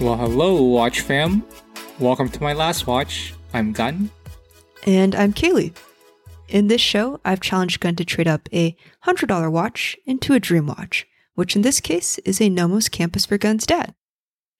Well, 0.00 0.16
hello, 0.16 0.62
Watch 0.62 1.00
fam. 1.00 1.42
Welcome 1.98 2.28
to 2.28 2.40
my 2.40 2.52
last 2.52 2.86
watch. 2.86 3.34
I'm 3.52 3.72
Gun. 3.72 4.10
And 4.86 5.12
I'm 5.16 5.32
Kaylee. 5.32 5.76
In 6.46 6.68
this 6.68 6.80
show, 6.80 7.20
I've 7.24 7.40
challenged 7.40 7.80
Gun 7.80 7.96
to 7.96 8.04
trade 8.04 8.28
up 8.28 8.48
a 8.52 8.76
$100 9.06 9.50
watch 9.50 9.96
into 10.06 10.34
a 10.34 10.40
dream 10.40 10.68
watch, 10.68 11.04
which 11.34 11.56
in 11.56 11.62
this 11.62 11.80
case 11.80 12.18
is 12.18 12.40
a 12.40 12.48
Nomos 12.48 12.88
Campus 12.88 13.26
for 13.26 13.38
Gun's 13.38 13.66
dad. 13.66 13.92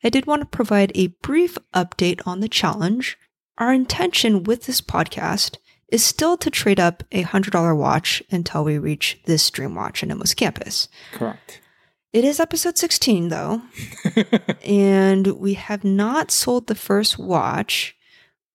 I 0.03 0.09
did 0.09 0.27
want 0.27 0.43
to 0.43 0.47
provide 0.47 0.91
a 0.97 1.15
brief 1.23 1.57
update 1.73 2.21
on 2.27 2.41
the 2.41 2.49
challenge. 2.49 3.17
Our 3.59 3.73
intention 3.73 4.43
with 4.43 4.65
this 4.65 4.81
podcast 4.81 5.57
is 5.89 6.05
still 6.05 6.37
to 6.37 6.51
trade 6.51 6.81
up 6.81 7.05
a 7.13 7.23
$100 7.23 7.77
watch 7.77 8.25
until 8.33 8.65
we 8.65 8.77
reach 8.77 9.21
this 9.27 9.49
dream 9.51 9.77
watch 9.77 10.03
in 10.03 10.09
Nomos 10.09 10.35
Campus. 10.35 10.89
Correct. 11.13 11.61
It 12.11 12.25
is 12.25 12.41
episode 12.41 12.79
16, 12.79 13.29
though, 13.29 13.61
and 14.65 15.27
we 15.27 15.55
have 15.55 15.85
not 15.85 16.31
sold 16.31 16.67
the 16.67 16.75
first 16.75 17.19
watch, 17.19 17.95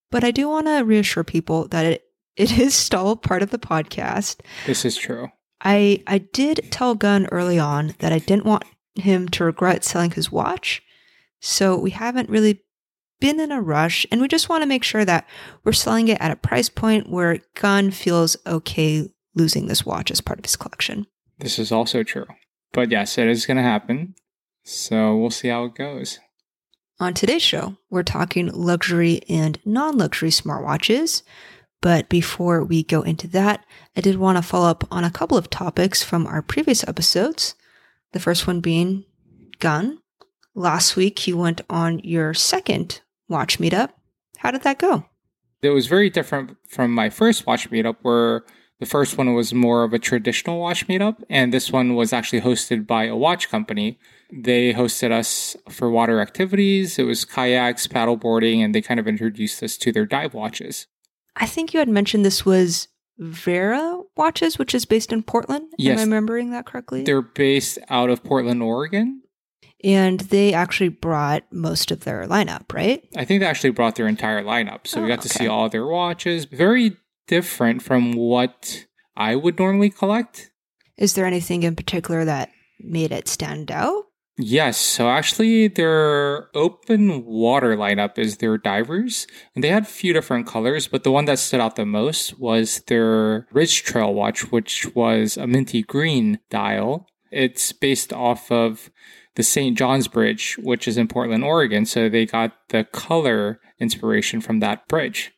but 0.09 0.23
I 0.23 0.31
do 0.31 0.49
want 0.49 0.66
to 0.66 0.79
reassure 0.79 1.23
people 1.23 1.67
that 1.67 1.85
it, 1.85 2.03
it 2.35 2.52
is 2.59 2.73
still 2.73 3.16
part 3.16 3.43
of 3.43 3.52
the 3.52 3.59
podcast. 3.59 4.39
This 4.66 4.85
is 4.85 4.98
true. 4.98 5.29
I, 5.62 6.02
I 6.07 6.17
did 6.17 6.67
tell 6.71 6.95
Gunn 6.95 7.27
early 7.27 7.59
on 7.59 7.93
that 7.99 8.12
I 8.12 8.17
didn't 8.17 8.45
want 8.45 8.63
him 8.95 9.27
to 9.29 9.43
regret 9.43 9.84
selling 9.84 10.12
his 10.12 10.31
watch, 10.31 10.81
so 11.40 11.77
we 11.77 11.91
haven't 11.91 12.31
really 12.31 12.63
been 13.20 13.40
in 13.40 13.51
a 13.51 13.62
rush, 13.62 14.04
and 14.12 14.20
we 14.20 14.27
just 14.27 14.49
want 14.49 14.63
to 14.63 14.67
make 14.67 14.84
sure 14.84 15.05
that 15.05 15.27
we're 15.63 15.73
selling 15.73 16.07
it 16.07 16.20
at 16.20 16.31
a 16.31 16.35
price 16.35 16.70
point 16.70 17.07
where 17.07 17.38
Gunn 17.54 17.91
feels 17.91 18.35
okay 18.48 19.07
losing 19.35 19.67
this 19.67 19.85
watch 19.85 20.09
as 20.09 20.21
part 20.21 20.40
of 20.40 20.45
his 20.45 20.55
collection. 20.55 21.05
This 21.38 21.59
is 21.59 21.71
also 21.71 22.01
true. 22.01 22.26
But 22.73 22.91
yes, 22.91 23.18
it 23.18 23.27
is 23.27 23.45
going 23.45 23.58
to 23.58 23.63
happen. 23.63 24.16
So 24.63 25.16
we'll 25.16 25.30
see 25.30 25.48
how 25.48 25.66
it 25.66 25.76
goes. 25.76 26.20
On 26.99 27.13
today's 27.13 27.41
show, 27.41 27.77
we're 27.90 28.04
talking 28.04 28.48
luxury 28.48 29.21
and 29.30 29.60
non 29.65 29.98
luxury 29.98 30.30
smartwatches. 30.30 31.21
But 31.82 32.07
before 32.07 32.63
we 32.63 32.84
go 32.84 33.02
into 33.02 33.27
that, 33.30 33.65
I 33.96 34.02
did 34.02 34.15
want 34.15 34.38
to 34.38 34.41
follow 34.41 34.70
up 34.70 34.85
on 34.90 35.04
a 35.04 35.12
couple 35.12 35.38
of 35.38 35.49
topics 35.49 36.02
from 36.02 36.26
our 36.26 36.41
previous 36.41 36.88
episodes. 36.88 37.55
The 38.13 38.20
first 38.20 38.48
one 38.48 38.62
being 38.62 39.05
Gun. 39.60 39.99
Last 40.55 40.96
week, 40.96 41.27
you 41.27 41.37
went 41.37 41.62
on 41.70 41.99
your 41.99 42.34
second 42.34 43.02
watch 43.27 43.60
meetup. 43.60 43.90
How 44.37 44.52
did 44.52 44.63
that 44.63 44.80
go? 44.80 45.05
It 45.62 45.70
was 45.70 45.87
very 45.87 46.10
different 46.10 46.58
from 46.68 46.91
my 46.91 47.10
first 47.10 47.48
watch 47.48 47.70
meetup, 47.71 47.98
where 48.02 48.43
the 48.84 48.89
first 48.89 49.17
one 49.17 49.34
was 49.34 49.53
more 49.53 49.84
of 49.85 49.93
a 49.93 49.99
traditional 49.99 50.59
watch 50.59 50.87
meetup, 50.87 51.23
and 51.29 51.53
this 51.53 51.71
one 51.71 51.95
was 51.95 52.12
actually 52.12 52.41
hosted 52.41 52.85
by 52.85 53.05
a 53.05 53.15
watch 53.15 53.49
company. 53.49 53.98
They 54.29 54.73
hosted 54.73 55.12
us 55.12 55.55
for 55.70 55.90
water 55.90 56.20
activities. 56.20 56.99
It 56.99 57.03
was 57.03 57.23
kayaks, 57.23 57.87
paddleboarding, 57.87 58.57
and 58.63 58.75
they 58.75 58.81
kind 58.81 58.99
of 58.99 59.07
introduced 59.07 59.63
us 59.63 59.77
to 59.77 59.91
their 59.93 60.05
dive 60.05 60.34
watches. 60.34 60.87
I 61.37 61.45
think 61.45 61.73
you 61.73 61.79
had 61.79 61.87
mentioned 61.87 62.25
this 62.25 62.45
was 62.45 62.90
Vero 63.17 64.07
Watches, 64.17 64.59
which 64.59 64.75
is 64.75 64.84
based 64.85 65.13
in 65.13 65.23
Portland. 65.23 65.72
Yes. 65.78 65.94
Am 65.94 66.00
I 66.00 66.01
remembering 66.03 66.51
that 66.51 66.66
correctly? 66.66 67.03
They're 67.03 67.22
based 67.22 67.79
out 67.90 68.09
of 68.09 68.22
Portland, 68.23 68.62
Oregon. 68.62 69.22
and 69.84 70.19
they 70.19 70.53
actually 70.53 70.90
brought 70.90 71.44
most 71.53 71.90
of 71.91 72.01
their 72.01 72.25
lineup, 72.25 72.73
right? 72.73 73.03
I 73.16 73.23
think 73.23 73.40
they 73.40 73.45
actually 73.45 73.69
brought 73.72 73.95
their 73.95 74.07
entire 74.07 74.44
lineup. 74.44 74.88
So 74.88 75.00
we 75.00 75.06
Oh, 75.06 75.16
got 75.16 75.22
to 75.23 75.29
see 75.29 75.47
all 75.47 75.69
their 75.69 75.85
watches. 75.88 76.45
Very 76.45 76.97
different 77.28 77.81
from 77.81 78.13
what 78.13 78.85
I 79.16 79.35
would 79.35 79.59
normally 79.59 79.90
collect. 79.90 80.52
Is 80.97 81.13
there 81.13 81.25
anything 81.25 81.63
in 81.63 81.75
particular 81.75 82.25
that 82.25 82.50
made 82.80 83.12
it 83.12 83.28
stand 83.28 83.72
out? 83.72 84.06
Yes, 84.38 84.78
so 84.78 85.09
actually 85.09 85.68
their 85.68 86.50
open 86.56 87.24
water 87.24 87.78
lineup 87.78 88.18
is 88.18 88.38
their 88.38 88.57
divers. 88.57 89.28
And 89.53 89.64
they 89.64 89.70
had 89.70 89.84
a 89.84 89.88
few 89.88 90.12
different 90.12 90.47
colors, 90.47 90.88
but 90.88 91.03
the 91.03 91.12
one 91.12 91.25
that 91.25 91.38
stood 91.38 91.59
out 91.59 91.75
the 91.75 91.86
most 91.86 92.40
was 92.40 92.81
their 92.88 93.47
Ridge 93.52 93.84
Trail 93.84 94.12
watch, 94.12 94.52
which 94.52 94.88
was 94.96 95.38
a 95.38 95.46
minty 95.46 95.84
green 95.84 96.40
dial. 96.50 97.08
It's 97.31 97.72
based 97.74 98.12
off 98.12 98.52
of 98.52 98.90
the 99.36 99.44
St. 99.44 99.78
John's 99.78 100.08
Bridge, 100.08 100.58
which 100.59 100.88
is 100.88 100.97
in 100.97 101.08
Portland, 101.08 101.44
Oregon. 101.44 101.86
So 101.86 102.09
they 102.09 102.26
got 102.26 102.53
the 102.70 102.86
color 102.86 103.59
inspiration 103.80 104.42
from 104.42 104.59
that 104.62 104.88
bridge. 104.88 105.31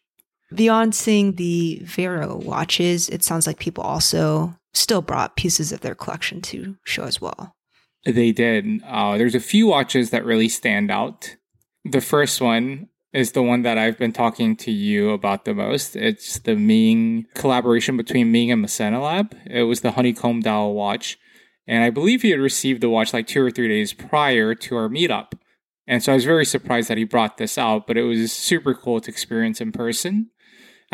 Beyond 0.55 0.95
seeing 0.95 1.33
the 1.33 1.81
Vero 1.83 2.37
watches, 2.37 3.09
it 3.09 3.23
sounds 3.23 3.45
like 3.45 3.59
people 3.59 3.83
also 3.83 4.55
still 4.73 5.01
brought 5.01 5.35
pieces 5.35 5.71
of 5.71 5.81
their 5.81 5.95
collection 5.95 6.41
to 6.41 6.77
show 6.83 7.03
as 7.03 7.19
well. 7.21 7.55
They 8.05 8.31
did. 8.31 8.83
Uh, 8.85 9.17
there's 9.17 9.35
a 9.35 9.39
few 9.39 9.67
watches 9.67 10.11
that 10.11 10.25
really 10.25 10.49
stand 10.49 10.91
out. 10.91 11.35
The 11.83 12.01
first 12.01 12.39
one 12.39 12.89
is 13.13 13.31
the 13.31 13.41
one 13.41 13.61
that 13.61 13.77
I've 13.77 13.97
been 13.97 14.11
talking 14.11 14.55
to 14.57 14.71
you 14.71 15.11
about 15.11 15.45
the 15.45 15.53
most. 15.53 15.95
It's 15.95 16.39
the 16.39 16.55
Ming 16.55 17.25
collaboration 17.33 17.97
between 17.97 18.31
Ming 18.31 18.51
and 18.51 18.61
Massena 18.61 19.01
Lab. 19.01 19.35
It 19.45 19.63
was 19.63 19.81
the 19.81 19.91
honeycomb 19.91 20.41
dial 20.41 20.73
watch. 20.73 21.17
And 21.67 21.83
I 21.83 21.89
believe 21.89 22.21
he 22.21 22.31
had 22.31 22.39
received 22.39 22.81
the 22.81 22.89
watch 22.89 23.13
like 23.13 23.25
two 23.25 23.41
or 23.41 23.49
three 23.49 23.67
days 23.67 23.93
prior 23.93 24.53
to 24.53 24.75
our 24.75 24.89
meetup. 24.89 25.31
And 25.87 26.03
so 26.03 26.11
I 26.11 26.15
was 26.15 26.25
very 26.25 26.45
surprised 26.45 26.89
that 26.89 26.97
he 26.97 27.03
brought 27.03 27.37
this 27.37 27.57
out, 27.57 27.87
but 27.87 27.97
it 27.97 28.03
was 28.03 28.33
super 28.33 28.73
cool 28.73 28.99
to 28.99 29.09
experience 29.09 29.61
in 29.61 29.71
person. 29.71 30.29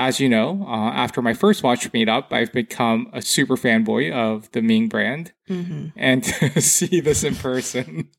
As 0.08 0.20
you 0.20 0.28
know, 0.30 0.66
uh, 0.68 0.90
after 1.06 1.22
my 1.22 1.34
first 1.34 1.62
watch 1.62 1.92
meetup, 1.92 2.32
I've 2.32 2.52
become 2.52 3.08
a 3.14 3.22
super 3.22 3.56
fanboy 3.56 4.12
of 4.12 4.52
the 4.52 4.62
Ming 4.62 4.88
brand 4.88 5.34
hmm 5.48 5.88
and 5.96 6.24
to 6.24 6.60
see 6.76 7.00
this 7.02 7.24
in 7.24 7.36
person. 7.36 8.10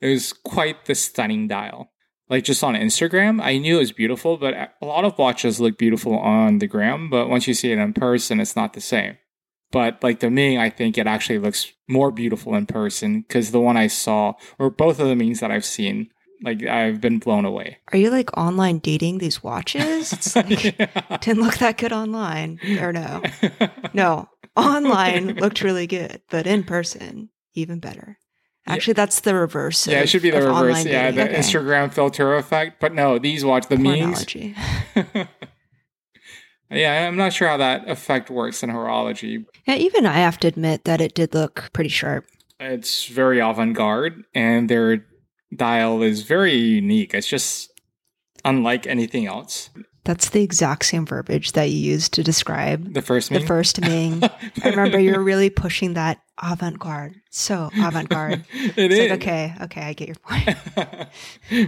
It 0.00 0.08
was 0.08 0.32
quite 0.32 0.86
the 0.86 0.94
stunning 0.94 1.46
dial. 1.46 1.90
Like 2.30 2.44
just 2.44 2.62
on 2.62 2.74
instagram 2.74 3.42
i 3.42 3.58
knew 3.58 3.76
it 3.76 3.80
was 3.80 3.92
beautiful 3.92 4.36
but 4.36 4.54
a 4.54 4.86
lot 4.86 5.04
of 5.04 5.18
watches 5.18 5.58
look 5.60 5.76
beautiful 5.76 6.16
on 6.16 6.58
the 6.60 6.68
gram 6.68 7.10
but 7.10 7.28
once 7.28 7.48
you 7.48 7.54
see 7.54 7.72
it 7.72 7.78
in 7.78 7.92
person 7.92 8.38
it's 8.40 8.54
not 8.56 8.72
the 8.72 8.80
same. 8.80 9.18
But 9.72 10.02
like 10.02 10.20
the 10.20 10.30
ming 10.30 10.56
i 10.66 10.70
think 10.70 10.96
it 10.96 11.06
actually 11.08 11.40
looks 11.40 11.72
more 11.88 12.10
beautiful 12.12 12.54
in 12.54 12.66
person 12.66 13.10
because 13.22 13.50
the 13.50 13.60
one 13.60 13.76
i 13.76 13.88
saw 13.88 14.34
or 14.60 14.70
both 14.70 15.00
of 15.00 15.08
the 15.08 15.16
mings 15.16 15.40
that 15.40 15.50
i've 15.50 15.64
seen 15.64 16.10
like 16.42 16.62
i've 16.64 17.00
been 17.00 17.18
blown 17.18 17.44
away 17.44 17.78
Are 17.92 17.98
you 17.98 18.10
like 18.10 18.36
online 18.36 18.78
dating 18.78 19.18
these 19.18 19.42
watches? 19.42 20.12
It's 20.12 20.34
like, 20.36 20.78
Yeah. 20.78 21.16
didn't 21.20 21.42
look 21.42 21.58
that 21.58 21.76
good 21.78 21.92
online. 21.92 22.58
Or 22.80 22.92
no. 22.92 23.22
No. 23.94 24.28
Online 24.56 25.34
looked 25.36 25.62
really 25.62 25.86
good, 25.86 26.22
but 26.30 26.46
in 26.46 26.64
person, 26.64 27.28
even 27.54 27.78
better. 27.80 28.18
Yeah. 28.66 28.72
Actually, 28.74 28.94
that's 28.94 29.20
the 29.20 29.34
reverse. 29.34 29.86
yeah 29.86 30.00
it 30.00 30.08
should 30.08 30.22
be 30.22 30.30
the 30.30 30.42
reverse 30.42 30.84
yeah 30.84 31.10
dating. 31.10 31.16
the 31.16 31.24
Okay. 31.30 31.38
instagram 31.38 31.92
filter 31.92 32.34
effect 32.36 32.80
but 32.80 32.92
no 32.94 33.18
these 33.18 33.44
watch 33.44 33.66
the 33.68 33.76
Poor 33.76 33.84
mings 33.84 34.24
yeah, 36.70 37.08
I'm 37.08 37.16
not 37.16 37.32
sure 37.32 37.48
how 37.48 37.56
that 37.56 37.88
effect 37.88 38.30
works 38.30 38.62
in 38.62 38.70
horology. 38.70 39.44
Yeah, 39.66 39.74
even 39.74 40.06
I 40.06 40.18
have 40.18 40.38
to 40.40 40.48
admit 40.48 40.84
that 40.84 41.00
it 41.00 41.14
did 41.14 41.34
look 41.34 41.70
pretty 41.72 41.90
sharp. 41.90 42.26
It's 42.60 43.06
very 43.06 43.40
avant 43.40 43.74
garde, 43.74 44.22
and 44.34 44.68
their 44.68 45.04
dial 45.54 46.02
is 46.02 46.22
very 46.22 46.54
unique. 46.54 47.14
It's 47.14 47.26
just 47.28 47.72
unlike 48.44 48.86
anything 48.86 49.26
else. 49.26 49.70
That's 50.04 50.30
the 50.30 50.42
exact 50.42 50.86
same 50.86 51.04
verbiage 51.04 51.52
that 51.52 51.64
you 51.64 51.76
used 51.76 52.14
to 52.14 52.22
describe 52.22 52.94
The 52.94 53.02
first 53.02 53.28
the 53.30 53.40
first 53.40 53.80
Ming. 53.82 54.22
I 54.64 54.70
remember 54.70 54.98
you 54.98 55.12
were 55.12 55.22
really 55.22 55.50
pushing 55.50 55.92
that 55.94 56.20
avant 56.42 56.78
garde. 56.78 57.16
So 57.30 57.70
avant 57.78 58.08
garde. 58.08 58.44
it 58.52 58.78
It's 58.90 58.94
is. 58.94 59.10
like, 59.10 59.20
okay, 59.20 59.54
okay, 59.62 59.82
I 59.82 59.92
get 59.92 60.08
your 60.08 60.16
point. 60.16 60.56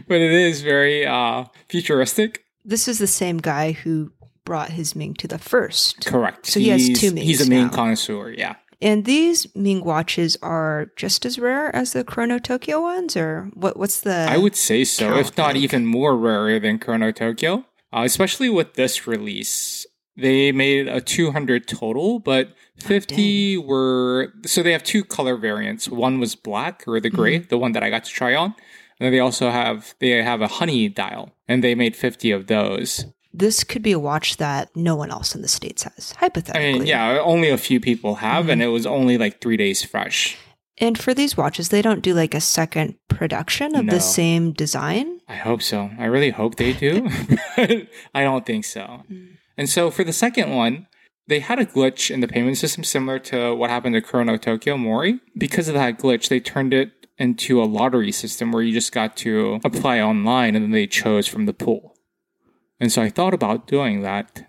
but 0.08 0.16
it 0.16 0.32
is 0.32 0.62
very 0.62 1.06
uh, 1.06 1.44
futuristic. 1.68 2.44
This 2.64 2.88
is 2.88 2.98
the 2.98 3.06
same 3.06 3.36
guy 3.36 3.72
who 3.72 4.12
brought 4.44 4.70
his 4.70 4.96
Ming 4.96 5.12
to 5.14 5.28
the 5.28 5.38
first. 5.38 6.06
Correct. 6.06 6.46
So 6.46 6.58
he 6.58 6.68
has 6.70 6.88
two 6.88 7.12
Mings 7.12 7.26
He's 7.26 7.46
a 7.46 7.50
Ming 7.50 7.64
now. 7.66 7.70
connoisseur, 7.72 8.30
yeah. 8.30 8.54
And 8.82 9.04
these 9.04 9.46
Ming 9.54 9.84
watches 9.84 10.36
are 10.42 10.88
just 10.96 11.24
as 11.24 11.38
rare 11.38 11.74
as 11.74 11.92
the 11.92 12.02
Kurono 12.02 12.42
Tokyo 12.42 12.80
ones, 12.80 13.16
or 13.16 13.48
what? 13.54 13.76
What's 13.76 14.00
the? 14.00 14.26
I 14.28 14.36
would 14.36 14.56
say 14.56 14.84
so, 14.84 15.08
count, 15.08 15.20
if 15.20 15.38
not 15.38 15.56
even 15.56 15.86
more 15.86 16.16
rarer 16.16 16.58
than 16.58 16.80
Kurono 16.80 17.14
Tokyo. 17.14 17.64
Uh, 17.92 18.02
especially 18.04 18.50
with 18.50 18.74
this 18.74 19.06
release, 19.06 19.86
they 20.16 20.50
made 20.50 20.88
a 20.88 21.00
200 21.00 21.68
total, 21.68 22.18
but 22.18 22.54
50 22.78 23.58
were 23.58 24.32
so 24.44 24.62
they 24.62 24.72
have 24.72 24.82
two 24.82 25.04
color 25.04 25.36
variants. 25.36 25.88
One 25.88 26.18
was 26.18 26.34
black 26.34 26.82
or 26.88 27.00
the 27.00 27.10
gray, 27.10 27.38
the 27.38 27.58
one 27.58 27.72
that 27.72 27.84
I 27.84 27.90
got 27.90 28.04
to 28.04 28.10
try 28.10 28.34
on. 28.34 28.54
And 28.98 29.06
then 29.06 29.12
they 29.12 29.20
also 29.20 29.50
have 29.50 29.94
they 30.00 30.22
have 30.22 30.40
a 30.40 30.48
honey 30.48 30.88
dial, 30.88 31.32
and 31.46 31.62
they 31.62 31.76
made 31.76 31.94
50 31.94 32.32
of 32.32 32.48
those. 32.48 33.06
This 33.34 33.64
could 33.64 33.82
be 33.82 33.92
a 33.92 33.98
watch 33.98 34.36
that 34.36 34.68
no 34.76 34.94
one 34.94 35.10
else 35.10 35.34
in 35.34 35.42
the 35.42 35.48
states 35.48 35.84
has, 35.84 36.12
I 36.16 36.20
hypothetically. 36.20 36.72
mean, 36.80 36.86
yeah, 36.86 37.18
only 37.22 37.48
a 37.48 37.56
few 37.58 37.80
people 37.80 38.16
have, 38.16 38.42
Mm-hmm. 38.44 38.50
and 38.50 38.62
it 38.62 38.66
was 38.68 38.86
only 38.86 39.16
like 39.18 39.40
three 39.40 39.56
days 39.56 39.82
fresh. 39.82 40.36
And 40.78 40.98
for 40.98 41.14
these 41.14 41.36
watches, 41.36 41.68
they 41.68 41.82
don't 41.82 42.02
do 42.02 42.12
like 42.14 42.34
a 42.34 42.40
second 42.40 42.96
production 43.08 43.74
of 43.76 43.84
No. 43.86 43.92
the 43.94 44.00
same 44.00 44.52
design. 44.52 45.20
I 45.28 45.36
hope 45.36 45.62
so. 45.62 45.90
I 45.98 46.06
really 46.06 46.30
hope 46.30 46.56
they 46.56 46.72
do. 46.72 47.08
but 47.56 47.88
I 48.14 48.22
don't 48.24 48.44
think 48.44 48.64
so. 48.64 49.02
And 49.56 49.68
so 49.68 49.90
for 49.90 50.02
the 50.04 50.12
second 50.12 50.54
one, 50.54 50.86
they 51.28 51.40
had 51.40 51.58
a 51.58 51.66
glitch 51.66 52.10
in 52.10 52.20
the 52.20 52.26
payment 52.28 52.58
system 52.58 52.84
similar 52.84 53.18
to 53.20 53.54
what 53.54 53.70
happened 53.70 53.94
to 53.94 54.00
Kurono 54.02 54.40
Tokyo 54.40 54.76
Mori. 54.76 55.20
Because 55.38 55.68
of 55.68 55.74
that 55.74 55.98
glitch, 55.98 56.28
they 56.28 56.40
turned 56.40 56.74
it 56.74 56.90
into 57.18 57.62
a 57.62 57.64
lottery 57.64 58.10
system 58.10 58.50
where 58.50 58.62
you 58.62 58.72
just 58.72 58.92
got 58.92 59.16
to 59.18 59.60
apply 59.64 60.00
online 60.00 60.56
and 60.56 60.64
then 60.64 60.72
they 60.72 60.86
chose 60.86 61.28
from 61.28 61.46
the 61.46 61.52
pool. 61.54 61.91
And 62.82 62.90
so 62.90 63.00
I 63.00 63.10
thought 63.10 63.32
about 63.32 63.68
doing 63.68 64.02
that, 64.02 64.44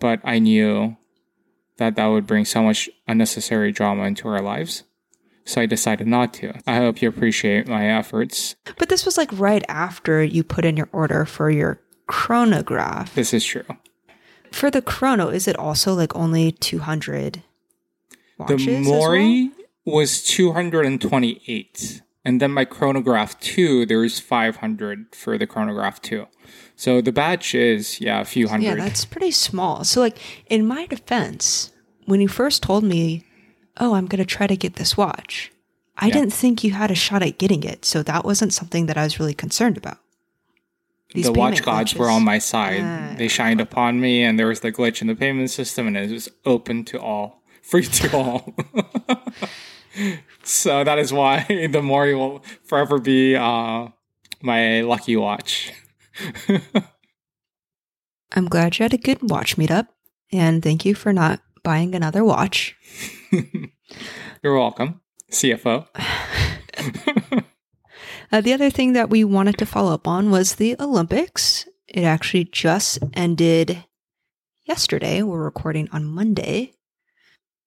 but 0.00 0.20
I 0.24 0.38
knew 0.38 0.96
that 1.76 1.96
that 1.96 2.06
would 2.06 2.26
bring 2.26 2.46
so 2.46 2.62
much 2.62 2.88
unnecessary 3.06 3.72
drama 3.72 4.04
into 4.04 4.26
our 4.26 4.40
lives. 4.40 4.84
So 5.44 5.60
I 5.60 5.66
decided 5.66 6.06
not 6.06 6.32
to. 6.34 6.58
I 6.66 6.76
hope 6.76 7.02
you 7.02 7.10
appreciate 7.10 7.68
my 7.68 7.86
efforts. 7.86 8.56
But 8.78 8.88
this 8.88 9.04
was 9.04 9.18
like 9.18 9.28
right 9.34 9.62
after 9.68 10.24
you 10.24 10.42
put 10.42 10.64
in 10.64 10.78
your 10.78 10.88
order 10.92 11.26
for 11.26 11.50
your 11.50 11.82
chronograph. 12.06 13.14
This 13.14 13.34
is 13.34 13.44
true. 13.44 13.66
For 14.50 14.70
the 14.70 14.80
chrono, 14.80 15.28
is 15.28 15.46
it 15.46 15.56
also 15.56 15.92
like 15.92 16.16
only 16.16 16.52
200 16.52 17.42
watches? 18.38 18.64
The 18.64 18.76
as 18.76 18.86
well? 18.86 18.98
Mori 18.98 19.50
was 19.84 20.22
228. 20.22 22.00
And 22.24 22.40
then 22.40 22.50
my 22.50 22.64
chronograph 22.64 23.38
2, 23.40 23.84
there's 23.84 24.20
500 24.20 25.14
for 25.14 25.36
the 25.36 25.46
chronograph 25.46 26.00
2. 26.00 26.26
So 26.78 27.00
the 27.00 27.10
batch 27.10 27.56
is, 27.56 28.00
yeah, 28.00 28.20
a 28.20 28.24
few 28.24 28.46
hundred. 28.46 28.64
Yeah, 28.66 28.74
that's 28.76 29.04
pretty 29.04 29.32
small. 29.32 29.82
So, 29.82 29.98
like, 30.00 30.16
in 30.48 30.64
my 30.64 30.86
defense, 30.86 31.72
when 32.06 32.20
you 32.20 32.28
first 32.28 32.62
told 32.62 32.84
me, 32.84 33.24
oh, 33.78 33.94
I'm 33.94 34.06
going 34.06 34.20
to 34.20 34.24
try 34.24 34.46
to 34.46 34.56
get 34.56 34.76
this 34.76 34.96
watch, 34.96 35.50
I 35.96 36.06
Yeah. 36.06 36.12
didn't 36.14 36.32
think 36.32 36.62
you 36.62 36.70
had 36.70 36.92
a 36.92 36.94
shot 36.94 37.20
at 37.24 37.36
getting 37.36 37.64
it. 37.64 37.84
So, 37.84 38.04
that 38.04 38.24
wasn't 38.24 38.52
something 38.52 38.86
that 38.86 38.96
I 38.96 39.02
was 39.02 39.18
really 39.18 39.34
concerned 39.34 39.76
about. 39.76 39.98
These 41.14 41.24
the 41.24 41.32
watch 41.32 41.64
gods 41.64 41.96
were 41.96 42.08
on 42.08 42.22
my 42.22 42.38
side. 42.38 42.82
Ah. 42.84 43.14
they 43.18 43.26
shined 43.26 43.60
upon 43.60 43.98
me, 44.00 44.22
and 44.22 44.38
there 44.38 44.46
was 44.46 44.60
the 44.60 44.70
glitch 44.70 45.00
in 45.02 45.08
the 45.08 45.16
payment 45.16 45.50
system, 45.50 45.88
and 45.88 45.96
it 45.96 46.12
was 46.12 46.28
open 46.44 46.84
to 46.84 47.00
all, 47.00 47.42
free 47.60 47.82
to 47.86 48.16
all. 48.16 48.54
so 50.44 50.84
that 50.84 50.98
is 51.00 51.12
why 51.12 51.44
the 51.72 51.82
Mori 51.82 52.14
will 52.14 52.44
forever 52.62 52.98
be 53.00 53.34
uh, 53.34 53.88
my 54.42 54.82
lucky 54.82 55.16
watch. 55.16 55.72
I'm 58.32 58.46
glad 58.46 58.78
you 58.78 58.84
had 58.84 58.94
a 58.94 58.98
good 58.98 59.30
watch 59.30 59.56
meetup. 59.56 59.88
And 60.30 60.62
thank 60.62 60.84
you 60.84 60.94
for 60.94 61.12
not 61.12 61.40
buying 61.62 61.94
another 61.94 62.24
watch. 62.24 62.76
You're 64.42 64.56
welcome, 64.56 65.00
CFO. 65.30 65.86
Uh, 68.30 68.42
the 68.42 68.52
other 68.52 68.68
thing 68.68 68.92
that 68.92 69.08
we 69.08 69.24
wanted 69.24 69.56
to 69.56 69.64
follow 69.64 69.94
up 69.94 70.06
on 70.06 70.30
was 70.30 70.56
the 70.56 70.76
Olympics. 70.78 71.66
It 71.86 72.04
actually 72.04 72.44
just 72.44 72.98
ended 73.14 73.84
yesterday. 74.66 75.22
We're 75.22 75.42
recording 75.42 75.88
on 75.92 76.04
Monday. 76.04 76.74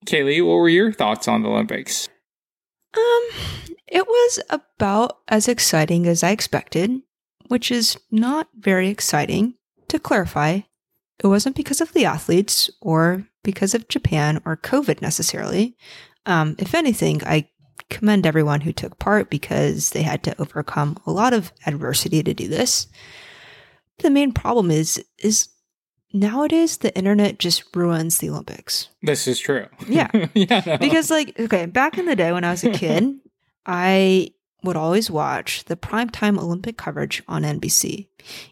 Kaylee, 0.06 0.46
what 0.46 0.54
were 0.56 0.70
your 0.70 0.92
thoughts 0.92 1.28
on 1.28 1.42
the 1.42 1.50
Olympics? 1.50 2.10
Um, 2.96 3.24
it 3.88 4.06
was 4.08 4.40
about 4.50 5.18
as 5.28 5.48
exciting 5.48 6.06
as 6.06 6.24
I 6.24 6.30
expected, 6.30 7.02
which 7.52 7.70
is 7.70 7.98
not 8.10 8.48
very 8.58 8.88
exciting. 8.88 9.56
To 9.90 10.00
clarify, 10.00 10.62
it 11.20 11.28
wasn't 11.28 11.58
because 11.58 11.82
of 11.82 11.92
the 11.92 12.06
athletes 12.06 12.70
or 12.80 13.28
because 13.44 13.76
of 13.76 13.90
Japan 13.90 14.42
or 14.46 14.56
COVID 14.56 15.02
necessarily. 15.02 15.76
Um, 16.26 16.56
if 16.60 16.74
anything, 16.74 17.22
I 17.26 17.50
commend 17.90 18.26
everyone 18.26 18.62
who 18.62 18.72
took 18.72 19.00
part 19.00 19.30
because 19.30 19.90
they 19.90 20.02
had 20.02 20.24
to 20.24 20.42
overcome 20.42 20.96
a 21.06 21.12
lot 21.12 21.34
of 21.34 21.52
adversity 21.66 22.24
to 22.24 22.34
do 22.34 22.48
this. 22.48 22.88
The 24.00 24.10
main 24.10 24.32
problem 24.32 24.72
is 24.72 25.04
is 25.18 25.50
nowadays 26.14 26.78
the 26.78 26.96
internet 26.96 27.38
just 27.38 27.66
ruins 27.76 28.20
the 28.20 28.30
Olympics. 28.30 28.88
This 29.02 29.28
is 29.28 29.40
true. 29.40 29.68
Yeah. 29.90 30.10
yeah. 30.34 30.64
no. 30.66 30.78
Because 30.78 31.12
like 31.12 31.38
okay, 31.38 31.66
back 31.66 31.98
in 31.98 32.06
the 32.06 32.16
day 32.16 32.32
when 32.32 32.46
I 32.46 32.52
was 32.52 32.64
a 32.64 32.72
kid, 32.72 33.14
I 33.66 34.32
would 34.64 34.76
always 34.76 35.10
watch 35.10 35.64
the 35.66 35.76
primetime 35.76 36.38
Olympic 36.38 36.78
coverage 36.78 37.24
on 37.28 37.44
NBC. 37.44 38.08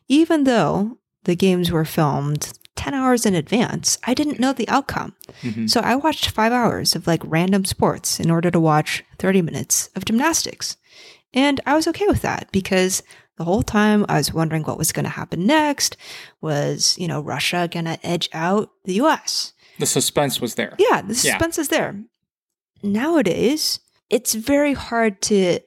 Even 0.07 0.43
though 0.43 0.97
the 1.23 1.35
games 1.35 1.71
were 1.71 1.85
filmed 1.85 2.53
10 2.75 2.93
hours 2.93 3.25
in 3.25 3.35
advance, 3.35 3.97
I 4.05 4.13
didn't 4.13 4.39
know 4.39 4.53
the 4.53 4.67
outcome. 4.69 5.15
Mhm. 5.43 5.69
So 5.69 5.81
I 5.81 5.95
watched 5.95 6.29
5 6.29 6.51
hours 6.51 6.95
of 6.95 7.05
like 7.07 7.21
random 7.25 7.65
sports 7.65 8.19
in 8.19 8.31
order 8.31 8.49
to 8.49 8.59
watch 8.59 9.03
30 9.19 9.41
minutes 9.41 9.89
of 9.95 10.05
gymnastics. 10.05 10.77
And 11.33 11.59
I 11.65 11.75
was 11.75 11.87
okay 11.87 12.07
with 12.07 12.21
that 12.21 12.47
because 12.51 13.03
the 13.37 13.43
whole 13.43 13.61
time 13.63 14.05
I 14.09 14.17
was 14.17 14.33
wondering 14.33 14.63
what 14.63 14.77
was 14.77 14.91
going 14.91 15.03
to 15.05 15.09
happen 15.11 15.45
next. 15.45 15.95
Was, 16.41 16.97
you 16.97 17.07
know, 17.07 17.21
Russia 17.21 17.69
going 17.71 17.85
to 17.85 18.03
edge 18.05 18.29
out 18.33 18.71
the 18.85 18.93
US? 18.95 19.53
the 19.77 19.85
suspense 19.85 20.41
was 20.41 20.55
there. 20.55 20.75
Yeah, 20.77 21.01
the 21.01 21.13
Yeah. 21.13 21.31
suspense 21.33 21.57
is 21.57 21.67
there. 21.69 22.03
Nowadays, 22.83 23.79
it's 24.09 24.33
very 24.33 24.73
hard 24.73 25.21
to 25.23 25.59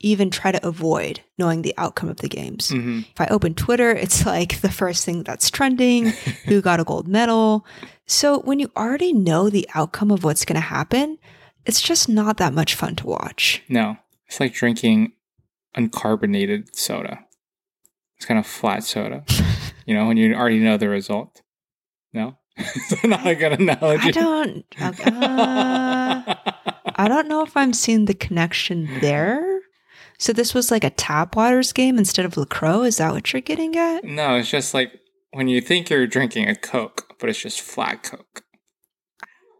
even 0.00 0.30
try 0.30 0.52
to 0.52 0.66
avoid 0.66 1.20
knowing 1.38 1.62
the 1.62 1.74
outcome 1.76 2.08
of 2.08 2.18
the 2.18 2.28
games. 2.28 2.70
hmm 2.70 3.00
If 3.10 3.20
I 3.20 3.26
open 3.26 3.54
Twitter, 3.54 3.90
it's 3.90 4.24
like 4.24 4.60
the 4.60 4.70
first 4.70 5.04
thing 5.04 5.22
that's 5.24 5.50
trending, 5.50 6.06
who 6.46 6.60
got 6.68 6.80
a 6.80 6.84
gold 6.84 7.08
medal. 7.08 7.66
So 8.06 8.38
when 8.40 8.58
you 8.60 8.70
already 8.76 9.12
know 9.12 9.50
the 9.50 9.68
outcome 9.74 10.10
of 10.10 10.22
what's 10.24 10.44
going 10.44 10.54
to 10.54 10.60
happen, 10.60 11.18
it's 11.66 11.82
just 11.82 12.08
not 12.08 12.36
that 12.38 12.54
much 12.54 12.74
fun 12.74 12.96
to 12.96 13.06
watch. 13.06 13.62
No, 13.68 13.96
it's 14.26 14.40
like 14.40 14.54
drinking 14.54 15.12
uncarbonated 15.76 16.74
soda. 16.74 17.24
It's 18.16 18.26
kind 18.26 18.38
of 18.40 18.46
flat 18.46 18.84
soda. 18.84 19.24
you 19.86 19.94
know, 19.94 20.06
when 20.06 20.16
you 20.16 20.34
already 20.34 20.58
know 20.60 20.76
the 20.76 20.88
result. 20.88 21.42
No, 22.12 22.38
it's 22.56 23.04
not 23.04 23.26
a 23.26 23.34
good 23.34 23.60
analogy. 23.60 24.08
I 24.08 24.10
don't 24.12 24.64
uh, 24.80 26.34
I 26.96 27.06
don't 27.08 27.28
know 27.28 27.42
if 27.44 27.56
I'm 27.56 27.72
seeing 27.72 28.06
the 28.06 28.14
connection 28.14 28.88
there. 29.00 29.57
So 30.18 30.32
this 30.32 30.52
was 30.52 30.70
like 30.70 30.84
a 30.84 30.90
tap 30.90 31.36
waters 31.36 31.72
game 31.72 31.96
instead 31.96 32.24
of 32.24 32.36
LaCroix. 32.36 32.82
Is 32.82 32.96
that 32.96 33.12
what 33.12 33.32
you're 33.32 33.40
getting 33.40 33.76
at? 33.76 34.04
no, 34.04 34.36
it's 34.36 34.50
just 34.50 34.74
like 34.74 34.92
when 35.32 35.48
you 35.48 35.60
think 35.60 35.90
you're 35.90 36.06
drinking 36.06 36.48
a 36.48 36.56
Coke, 36.56 37.14
but 37.20 37.28
it's 37.30 37.40
just 37.40 37.60
flat 37.60 38.02
Coke. 38.02 38.42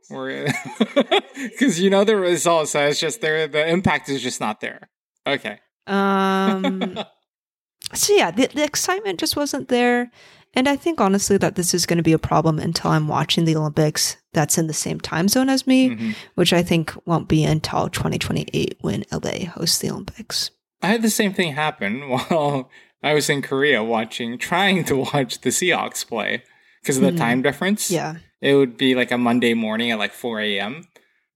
Because 0.08 1.81
you 1.81 1.90
know 1.90 2.05
the 2.05 2.16
result, 2.16 2.69
so 2.69 2.87
it's 2.87 2.99
just 2.99 3.20
there. 3.20 3.46
The 3.46 3.69
impact 3.69 4.08
is 4.08 4.22
just 4.22 4.40
not 4.40 4.60
there. 4.60 4.88
Okay. 5.26 5.58
Um, 5.87 6.99
so 7.93 8.14
yeah, 8.14 8.31
the, 8.31 8.46
the 8.46 8.64
excitement 8.64 9.20
just 9.20 9.37
wasn't 9.37 9.69
there. 9.69 10.10
And 10.58 10.69
I 10.69 10.75
think 10.75 11.00
honestly 11.00 11.37
that 11.37 11.55
this 11.55 11.72
is 11.72 11.87
going 11.87 11.99
to 11.99 12.02
be 12.02 12.12
a 12.12 12.19
problem 12.19 12.58
until 12.58 12.90
I'm 12.90 13.06
watching 13.06 13.44
the 13.44 13.55
Olympics 13.55 14.16
that's 14.32 14.58
in 14.58 14.66
the 14.66 14.72
same 14.75 14.99
time 14.99 15.28
zone 15.28 15.49
as 15.49 15.69
me, 15.69 15.90
Mhm. 15.90 16.16
which 16.34 16.52
I 16.52 16.64
think 16.64 16.93
won't 17.06 17.28
be 17.28 17.44
until 17.44 17.88
2028 17.88 18.76
when 18.81 19.05
LA 19.12 19.44
hosts 19.44 19.79
the 19.79 19.88
Olympics. 19.91 20.50
I 20.82 20.88
had 20.88 21.03
the 21.03 21.10
same 21.10 21.32
thing 21.32 21.53
happen 21.55 22.08
while 22.08 22.69
I 23.05 23.15
was 23.15 23.31
in 23.31 23.41
Korea 23.41 23.84
watching, 23.84 24.36
trying 24.36 24.82
to 24.86 24.96
watch 24.96 25.43
the 25.43 25.50
Seahawks 25.50 26.05
play 26.05 26.43
because 26.82 26.96
of 26.96 27.05
the 27.05 27.12
Mhm. 27.12 27.19
time 27.19 27.43
difference. 27.43 27.88
Yeah. 27.88 28.17
It 28.41 28.55
would 28.56 28.77
be 28.77 28.96
like 28.96 29.12
a 29.12 29.19
Monday 29.19 29.55
morning 29.55 29.93
at 29.93 29.98
like 30.00 30.12
4 30.12 30.41
a.m. 30.41 30.88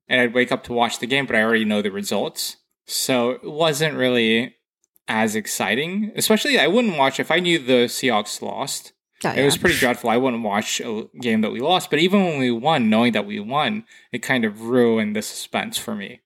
And 0.08 0.20
I'd 0.20 0.34
wake 0.34 0.50
up 0.50 0.64
to 0.64 0.72
watch 0.72 0.98
the 0.98 1.06
game, 1.06 1.26
but 1.26 1.36
I 1.36 1.42
already 1.44 1.64
know 1.64 1.80
the 1.80 1.92
results. 1.92 2.56
So 2.88 3.30
it 3.30 3.44
wasn't 3.44 3.94
really 3.96 4.56
as 5.06 5.36
exciting. 5.36 6.10
Especially, 6.16 6.58
I 6.58 6.66
wouldn't 6.66 6.98
watch 6.98 7.20
if 7.20 7.30
I 7.30 7.38
knew 7.38 7.60
the 7.60 7.86
Seahawks 7.86 8.42
lost. 8.42 8.92
Yeah, 9.24 9.34
It 9.34 9.44
was 9.44 9.56
pretty 9.56 9.76
dreadful. 9.78 10.10
I 10.10 10.16
wouldn't 10.16 10.42
watch 10.42 10.80
a 10.80 11.04
game 11.20 11.40
that 11.42 11.52
we 11.52 11.60
lost. 11.60 11.90
But 11.90 11.98
even 11.98 12.24
when 12.24 12.38
we 12.38 12.50
won, 12.50 12.90
knowing 12.90 13.12
that 13.12 13.26
we 13.26 13.40
won, 13.40 13.84
it 14.12 14.18
kind 14.18 14.44
of 14.44 14.62
ruined 14.62 15.14
the 15.16 15.22
suspense 15.22 15.78
for 15.78 15.94
me. 15.94 16.20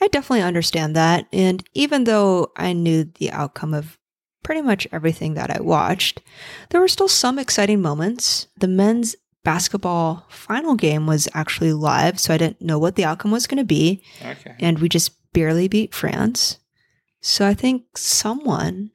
I 0.00 0.08
definitely 0.08 0.42
understand 0.42 0.94
that. 0.96 1.26
And 1.32 1.62
even 1.74 2.04
though 2.04 2.52
I 2.56 2.72
knew 2.72 3.04
the 3.04 3.30
outcome 3.32 3.74
of 3.74 3.98
pretty 4.42 4.62
much 4.62 4.86
everything 4.92 5.34
that 5.34 5.50
I 5.50 5.60
watched, 5.60 6.22
there 6.70 6.80
were 6.80 6.88
still 6.88 7.08
some 7.08 7.38
exciting 7.38 7.82
moments. 7.82 8.46
The 8.56 8.68
men's 8.68 9.16
basketball 9.44 10.26
final 10.28 10.74
game 10.74 11.06
was 11.06 11.28
actually 11.34 11.72
live, 11.72 12.20
so 12.20 12.32
I 12.32 12.38
didn't 12.38 12.62
know 12.62 12.78
what 12.78 12.96
the 12.96 13.04
outcome 13.04 13.30
was 13.30 13.46
going 13.46 13.58
to 13.58 13.64
be. 13.64 14.02
Okay. 14.24 14.54
And 14.60 14.78
we 14.78 14.88
just 14.88 15.12
barely 15.32 15.68
beat 15.68 15.94
France. 15.94 16.58
So 17.20 17.46
I 17.46 17.54
think 17.54 17.98
someone 17.98 18.90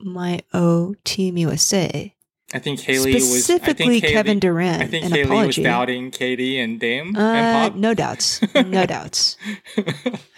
might 0.00 0.46
owe 0.54 0.94
Team 1.04 1.36
USA, 1.36 2.14
I 2.52 2.58
think 2.58 2.80
Haley 2.80 3.14
was. 3.14 3.24
I 3.24 3.26
specifically 3.38 4.00
think 4.00 4.02
Haley, 4.04 4.12
Kevin 4.14 4.38
Durant, 4.40 4.82
I 4.82 4.86
think 4.86 5.04
an 5.04 5.10
Haley 5.12 5.22
apology. 5.22 5.46
was 5.46 5.56
doubting 5.56 6.10
KD 6.10 6.56
and 6.62 6.80
Dame 6.80 7.14
Uh, 7.16 7.20
and 7.20 7.72
Pop. 7.72 7.78
no 7.78 7.94
doubts. 7.94 8.40
No 8.54 8.86
doubts. 8.94 9.36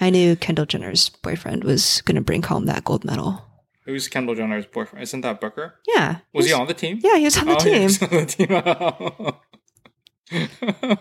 I 0.01 0.11
knew 0.11 0.37
Kendall 0.37 0.67
Jenner's 0.67 1.09
boyfriend 1.09 1.65
was 1.65 2.03
going 2.03 2.17
to 2.17 2.21
bring 2.21 2.43
home 2.43 2.67
that 2.67 2.85
gold 2.85 3.05
medal. 3.05 3.43
Who's 3.87 4.09
Kendall 4.09 4.35
Jenner's 4.35 4.67
boyfriend? 4.67 5.03
Isn't 5.03 5.23
that 5.23 5.41
Booker? 5.41 5.75
Yeah. 5.89 6.19
Was 6.35 6.47
he 6.47 6.53
on 6.53 6.67
the 6.67 6.75
team? 6.75 7.01
Yeah, 7.03 7.17
he 7.17 7.25
was 7.25 7.37
on 7.39 7.47
the 7.47 7.55
Oh, 7.55 7.59
team. 7.59 7.75
He 7.75 7.85
was 7.85 8.03
on 8.03 8.11
the 8.11 8.27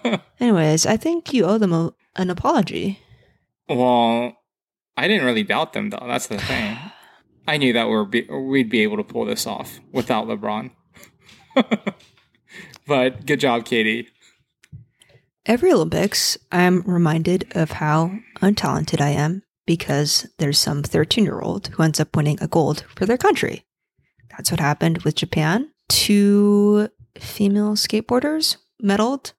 team. 0.05 0.21
Anyways, 0.39 0.85
I 0.85 0.97
think 0.97 1.33
you 1.33 1.45
owe 1.45 1.57
them 1.57 1.73
a, 1.73 1.93
an 2.15 2.29
apology. 2.29 2.99
well, 3.69 4.37
I 4.97 5.07
didn't 5.07 5.25
really 5.25 5.43
doubt 5.43 5.73
them 5.73 5.89
though. 5.89 6.03
That's 6.07 6.27
the 6.27 6.37
thing. 6.37 6.77
I 7.47 7.57
knew 7.57 7.73
that 7.73 7.89
we're 7.89 8.05
be, 8.05 8.21
we'd 8.23 8.69
be 8.69 8.81
able 8.81 8.97
to 8.97 9.03
pull 9.03 9.25
this 9.25 9.47
off 9.47 9.79
without 9.91 10.27
LeBron. 10.27 10.71
but 12.87 13.25
good 13.25 13.39
job, 13.39 13.65
KD. 13.65 14.07
Every 15.45 15.71
Olympics, 15.71 16.37
I'm 16.51 16.81
reminded 16.81 17.51
of 17.55 17.71
how 17.71 18.11
untalented 18.41 19.01
I 19.01 19.09
am 19.09 19.43
because 19.65 20.27
there's 20.37 20.59
some 20.59 20.83
13 20.83 21.23
year 21.23 21.39
old 21.39 21.67
who 21.67 21.83
ends 21.83 21.99
up 21.99 22.15
winning 22.15 22.37
a 22.41 22.47
gold 22.47 22.85
for 22.95 23.05
their 23.05 23.17
country. 23.17 23.65
That's 24.29 24.51
what 24.51 24.59
happened 24.59 24.99
with 24.99 25.15
Japan. 25.15 25.71
Two 25.89 26.89
female 27.17 27.73
skateboarders 27.73 28.57
medaled. 28.81 29.33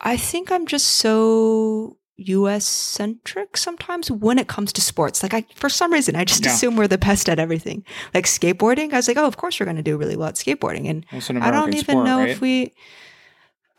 I 0.00 0.16
think 0.16 0.52
I'm 0.52 0.66
just 0.66 0.86
so 0.86 1.96
US 2.18 2.64
centric 2.66 3.56
sometimes 3.56 4.10
when 4.10 4.38
it 4.38 4.48
comes 4.48 4.72
to 4.74 4.80
sports. 4.80 5.22
Like 5.22 5.34
I 5.34 5.44
for 5.54 5.68
some 5.68 5.92
reason 5.92 6.16
I 6.16 6.24
just 6.24 6.44
Yeah. 6.44 6.52
assume 6.52 6.76
we're 6.76 6.88
the 6.88 6.98
best 6.98 7.28
at 7.28 7.38
everything. 7.38 7.84
Like 8.14 8.24
skateboarding, 8.24 8.92
I 8.92 8.96
was 8.96 9.08
like, 9.08 9.16
oh 9.18 9.26
of 9.26 9.36
course 9.36 9.60
we're 9.60 9.66
gonna 9.66 9.82
do 9.82 9.96
really 9.98 10.16
well 10.16 10.28
at 10.28 10.34
skateboarding. 10.36 10.88
And 10.88 11.04
an 11.12 11.42
I 11.42 11.50
don't 11.50 11.74
even 11.74 11.84
sport, 11.84 12.06
know 12.06 12.18
right? 12.20 12.30
if 12.30 12.40
we 12.40 12.72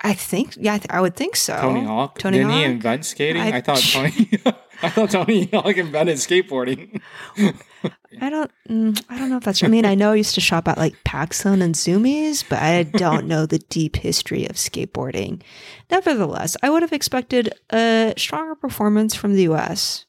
I 0.03 0.13
think 0.13 0.55
yeah, 0.57 0.75
I, 0.75 0.77
th- 0.77 0.91
I 0.91 1.01
would 1.01 1.15
think 1.15 1.35
so. 1.35 1.59
Tony 1.59 1.83
Hawk. 1.83 2.19
Tony 2.19 2.37
Didn't 2.37 2.51
he 2.51 2.57
Hawk? 2.63 2.71
invent 2.71 3.05
skating? 3.05 3.41
I- 3.41 3.57
I, 3.57 3.61
thought 3.61 3.79
Tony. 3.79 4.29
I 4.81 4.89
thought 4.89 5.11
Tony 5.11 5.45
Hawk 5.53 5.77
invented 5.77 6.17
skateboarding. 6.17 7.01
I 8.21 8.29
don't. 8.29 8.51
Mm, 8.69 9.03
I 9.09 9.17
don't 9.17 9.29
know 9.29 9.37
if 9.37 9.43
that's. 9.43 9.63
I 9.63 9.67
mean, 9.67 9.85
I 9.85 9.95
know 9.95 10.11
I 10.11 10.15
used 10.15 10.35
to 10.35 10.41
shop 10.41 10.67
at 10.67 10.77
like 10.77 11.03
PacSun 11.03 11.61
and 11.61 11.75
Zumiez, 11.75 12.43
but 12.47 12.59
I 12.59 12.83
don't 12.83 13.27
know 13.27 13.45
the 13.45 13.59
deep 13.59 13.97
history 13.97 14.45
of 14.45 14.55
skateboarding. 14.55 15.41
Nevertheless, 15.89 16.55
I 16.63 16.69
would 16.69 16.81
have 16.81 16.93
expected 16.93 17.53
a 17.71 18.13
stronger 18.17 18.55
performance 18.55 19.15
from 19.15 19.33
the 19.33 19.43
U.S. 19.43 20.05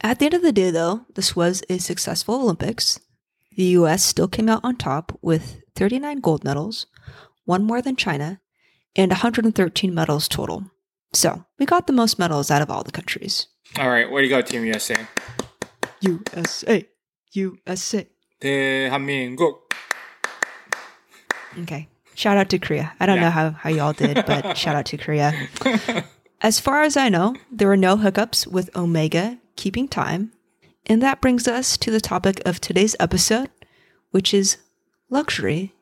At 0.00 0.18
the 0.18 0.26
end 0.26 0.34
of 0.34 0.42
the 0.42 0.52
day, 0.52 0.70
though, 0.70 1.06
this 1.14 1.36
was 1.36 1.62
a 1.68 1.78
successful 1.78 2.36
Olympics. 2.36 3.00
The 3.56 3.64
U.S. 3.64 4.02
still 4.04 4.28
came 4.28 4.48
out 4.48 4.60
on 4.64 4.76
top 4.76 5.18
with 5.20 5.62
39 5.74 6.20
gold 6.20 6.44
medals, 6.44 6.86
one 7.44 7.64
more 7.64 7.82
than 7.82 7.96
China, 7.96 8.40
and 8.96 9.10
113 9.10 9.94
medals 9.94 10.28
total. 10.28 10.70
So 11.12 11.44
we 11.58 11.66
got 11.66 11.86
the 11.86 11.92
most 11.92 12.18
medals 12.18 12.50
out 12.50 12.62
of 12.62 12.70
all 12.70 12.82
the 12.82 12.92
countries. 12.92 13.48
All 13.77 13.89
right, 13.89 14.09
where 14.09 14.21
do 14.21 14.27
you 14.27 14.33
go, 14.33 14.41
Team 14.41 14.65
USA? 14.65 14.95
USA, 16.01 16.85
USA. 17.33 18.07
대한민국. 18.39 19.61
Okay. 21.61 21.87
Shout 22.15 22.37
out 22.37 22.49
to 22.49 22.59
Korea. 22.59 22.93
I 22.99 23.05
don't 23.05 23.17
Yeah. 23.17 23.23
know 23.23 23.29
how, 23.29 23.49
how 23.51 23.69
y'all 23.69 23.93
did, 23.93 24.25
but 24.25 24.57
shout 24.57 24.75
out 24.75 24.85
to 24.87 24.97
Korea. 24.97 25.33
As 26.41 26.59
far 26.59 26.83
as 26.83 26.95
I 26.95 27.09
know, 27.09 27.35
there 27.51 27.67
were 27.67 27.77
no 27.77 27.97
hookups 27.97 28.47
with 28.47 28.69
Omega 28.75 29.39
keeping 29.55 29.87
time. 29.87 30.31
And 30.85 31.01
that 31.01 31.19
brings 31.19 31.47
us 31.47 31.77
to 31.77 31.89
the 31.91 31.99
topic 31.99 32.41
of 32.45 32.61
today's 32.61 32.95
episode, 32.99 33.49
which 34.11 34.33
is 34.33 34.57
luxury 35.09 35.73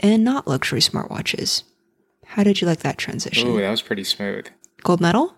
and 0.00 0.24
not 0.24 0.48
luxury 0.48 0.80
smartwatches. 0.80 1.62
How 2.26 2.42
did 2.42 2.60
you 2.60 2.66
like 2.66 2.80
that 2.80 2.98
transition? 2.98 3.48
Ooh, 3.48 3.60
that 3.60 3.70
was 3.70 3.82
pretty 3.82 4.04
smooth. 4.04 4.46
Gold 4.82 5.00
medal? 5.00 5.34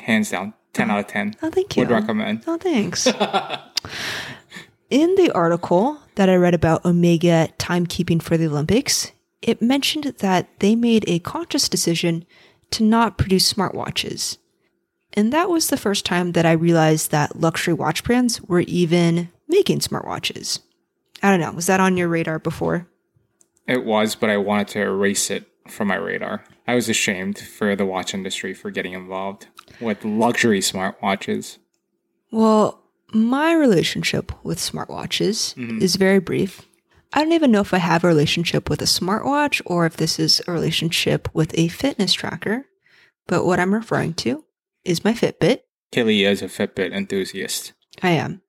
Hands 0.00 0.28
down, 0.30 0.54
ten 0.73 0.89
oh. 0.89 0.93
out 0.93 0.99
of 0.99 1.07
ten. 1.07 1.35
Oh, 1.41 1.49
thank 1.49 1.75
you. 1.75 1.81
Would 1.81 1.91
recommend. 1.91 2.43
Oh, 2.47 2.57
thanks. 2.57 3.07
In 4.89 5.15
the 5.15 5.31
article 5.33 5.99
that 6.15 6.29
I 6.29 6.35
read 6.35 6.53
about 6.53 6.83
Omega 6.83 7.49
timekeeping 7.57 8.21
for 8.21 8.35
the 8.35 8.47
Olympics, 8.47 9.11
it 9.41 9.61
mentioned 9.61 10.15
that 10.19 10.47
they 10.59 10.75
made 10.75 11.05
a 11.07 11.19
conscious 11.19 11.69
decision 11.69 12.25
to 12.71 12.83
not 12.83 13.17
produce 13.17 13.51
smartwatches. 13.51 14.37
And 15.13 15.31
that 15.33 15.49
was 15.49 15.67
the 15.67 15.77
first 15.77 16.05
time 16.05 16.33
that 16.33 16.45
I 16.45 16.51
realized 16.51 17.11
that 17.11 17.39
luxury 17.39 17.73
watch 17.73 18.03
brands 18.03 18.41
were 18.43 18.61
even 18.61 19.29
making 19.47 19.79
smartwatches. 19.79 20.59
I 21.23 21.29
don't 21.29 21.39
know, 21.39 21.51
was 21.51 21.67
that 21.67 21.79
on 21.79 21.97
your 21.97 22.07
radar 22.07 22.39
before? 22.39 22.87
It 23.67 23.85
was, 23.85 24.15
but 24.15 24.29
I 24.29 24.37
wanted 24.37 24.69
to 24.69 24.81
erase 24.81 25.29
it 25.29 25.45
from 25.67 25.89
my 25.89 25.95
radar. 25.95 26.43
I 26.67 26.75
was 26.75 26.89
ashamed 26.89 27.37
for 27.39 27.75
the 27.75 27.85
watch 27.85 28.13
industry 28.13 28.53
for 28.53 28.71
getting 28.71 28.93
involved 28.93 29.47
with 29.79 30.03
luxury 30.03 30.59
smartwatches. 30.59 31.57
Well, 32.31 32.81
my 33.13 33.53
relationship 33.53 34.31
with 34.43 34.57
smartwatches 34.57 35.55
mm-hmm. 35.55 35.81
is 35.81 35.95
very 35.95 36.19
brief. 36.19 36.65
I 37.13 37.21
don't 37.21 37.33
even 37.33 37.51
know 37.51 37.61
if 37.61 37.73
I 37.73 37.79
have 37.79 38.03
a 38.03 38.07
relationship 38.07 38.69
with 38.69 38.81
a 38.81 38.85
smartwatch 38.85 39.61
or 39.65 39.85
if 39.85 39.97
this 39.97 40.17
is 40.17 40.41
a 40.47 40.51
relationship 40.51 41.27
with 41.33 41.57
a 41.57 41.67
fitness 41.67 42.13
tracker. 42.13 42.65
But 43.27 43.45
what 43.45 43.59
I'm 43.59 43.73
referring 43.73 44.13
to 44.15 44.45
is 44.85 45.03
my 45.03 45.13
Fitbit. 45.13 45.61
Kelly 45.91 46.23
is 46.23 46.41
a 46.41 46.45
Fitbit 46.45 46.93
enthusiast. 46.93 47.73
I 48.01 48.11
am. 48.11 48.41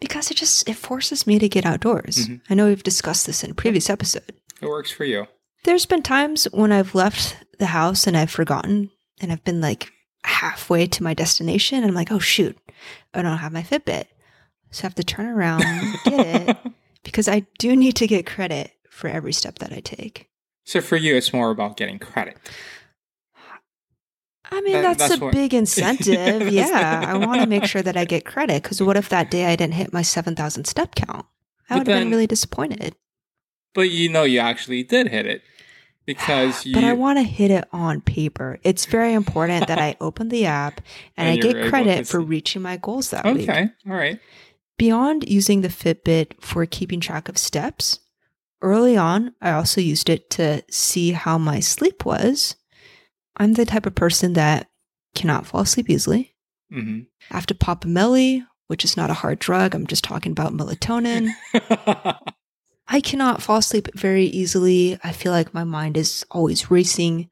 Because 0.00 0.30
it 0.30 0.36
just 0.36 0.68
it 0.68 0.76
forces 0.76 1.26
me 1.26 1.38
to 1.40 1.48
get 1.48 1.66
outdoors. 1.66 2.28
Mm-hmm. 2.28 2.52
I 2.52 2.54
know 2.54 2.66
we've 2.66 2.82
discussed 2.82 3.26
this 3.26 3.42
in 3.42 3.50
a 3.50 3.54
previous 3.54 3.90
episode. 3.90 4.32
It 4.60 4.66
works 4.66 4.90
for 4.90 5.04
you. 5.04 5.26
There's 5.64 5.86
been 5.86 6.02
times 6.02 6.44
when 6.52 6.72
I've 6.72 6.94
left 6.94 7.36
the 7.58 7.66
house 7.66 8.06
and 8.06 8.16
I've 8.16 8.30
forgotten 8.30 8.90
and 9.20 9.32
I've 9.32 9.44
been 9.44 9.60
like 9.60 9.92
halfway 10.24 10.86
to 10.86 11.02
my 11.02 11.14
destination 11.14 11.78
and 11.78 11.86
I'm 11.86 11.94
like, 11.94 12.10
oh 12.12 12.18
shoot, 12.18 12.56
I 13.14 13.22
don't 13.22 13.38
have 13.38 13.52
my 13.52 13.62
Fitbit. 13.62 14.06
So 14.70 14.82
I 14.82 14.86
have 14.86 14.94
to 14.96 15.04
turn 15.04 15.26
around 15.26 15.62
and 15.64 15.96
get 16.04 16.48
it 16.50 16.56
because 17.02 17.28
I 17.28 17.46
do 17.58 17.74
need 17.74 17.96
to 17.96 18.06
get 18.06 18.26
credit 18.26 18.72
for 18.90 19.08
every 19.08 19.32
step 19.32 19.58
that 19.60 19.72
I 19.72 19.80
take. 19.80 20.28
So 20.64 20.80
for 20.82 20.96
you, 20.96 21.16
it's 21.16 21.32
more 21.32 21.50
about 21.50 21.76
getting 21.78 21.98
credit. 21.98 22.36
I 24.50 24.60
mean, 24.62 24.74
That- 24.74 24.82
that's, 24.98 25.10
that's 25.10 25.20
a 25.20 25.24
what- 25.24 25.32
big 25.34 25.54
incentive. 25.62 26.52
Yeah. 26.52 27.04
I 27.06 27.16
want 27.16 27.40
to 27.40 27.46
make 27.46 27.64
sure 27.64 27.82
that 27.82 27.96
I 27.96 28.04
get 28.04 28.24
credit 28.26 28.62
because 28.62 28.82
what 28.82 28.96
if 28.96 29.08
that 29.10 29.30
day 29.30 29.46
I 29.46 29.56
didn't 29.56 29.74
hit 29.74 29.92
my 29.92 30.02
7,000 30.02 30.64
step 30.64 30.94
count? 30.94 31.26
I 31.70 31.78
would 31.78 31.86
have 31.86 31.98
been 32.00 32.10
really 32.10 32.26
disappointed. 32.26 32.94
But 33.74 33.90
you 33.90 34.08
know 34.08 34.24
you 34.24 34.38
actually 34.40 34.82
did 34.82 35.08
hit 35.08 35.26
it 35.26 35.42
because 36.08 36.64
you. 36.66 36.74
But 36.74 36.84
I 36.84 36.94
want 36.94 37.18
to 37.18 37.22
hit 37.22 37.50
it 37.50 37.68
on 37.70 38.00
paper. 38.00 38.58
It's 38.64 38.86
very 38.86 39.12
important 39.12 39.68
that 39.68 39.78
I 39.78 39.94
open 40.00 40.30
the 40.30 40.46
app 40.46 40.80
and, 41.16 41.28
And 41.28 41.38
I 41.38 41.52
get 41.52 41.68
credit 41.68 42.08
for 42.08 42.18
reaching 42.20 42.62
my 42.62 42.78
goals 42.78 43.10
that 43.10 43.24
week. 43.26 43.48
okay, 43.48 43.68
all 43.86 43.94
right. 43.94 44.18
Beyond 44.78 45.28
using 45.28 45.60
the 45.60 45.68
Fitbit 45.68 46.40
for 46.40 46.64
keeping 46.64 47.00
track 47.00 47.28
of 47.28 47.36
steps, 47.36 48.00
early 48.62 48.96
on, 48.96 49.34
I 49.42 49.50
also 49.52 49.80
used 49.80 50.08
it 50.08 50.30
to 50.30 50.62
see 50.70 51.12
how 51.12 51.36
my 51.36 51.60
sleep 51.60 52.04
was. 52.04 52.56
I'm 53.36 53.52
the 53.52 53.66
type 53.66 53.86
of 53.86 53.94
person 53.94 54.32
that 54.32 54.68
cannot 55.14 55.46
fall 55.46 55.60
asleep 55.60 55.90
easily. 55.90 56.34
hmm 56.72 57.00
I 57.30 57.34
have 57.34 57.46
to 57.46 57.54
pop 57.54 57.84
a 57.84 57.88
Melly, 57.88 58.44
which 58.68 58.84
is 58.84 58.96
not 58.96 59.10
a 59.10 59.14
hard 59.14 59.38
drug. 59.38 59.74
I'm 59.74 59.86
just 59.86 60.04
talking 60.04 60.32
about 60.32 60.54
melatonin. 60.56 61.30
I 62.88 63.00
cannot 63.00 63.42
fall 63.42 63.58
asleep 63.58 63.88
very 63.94 64.24
easily. 64.24 64.98
I 65.04 65.12
feel 65.12 65.32
like 65.32 65.52
my 65.54 65.64
mind 65.64 65.96
is 65.96 66.24
always 66.30 66.70
racing. 66.70 67.28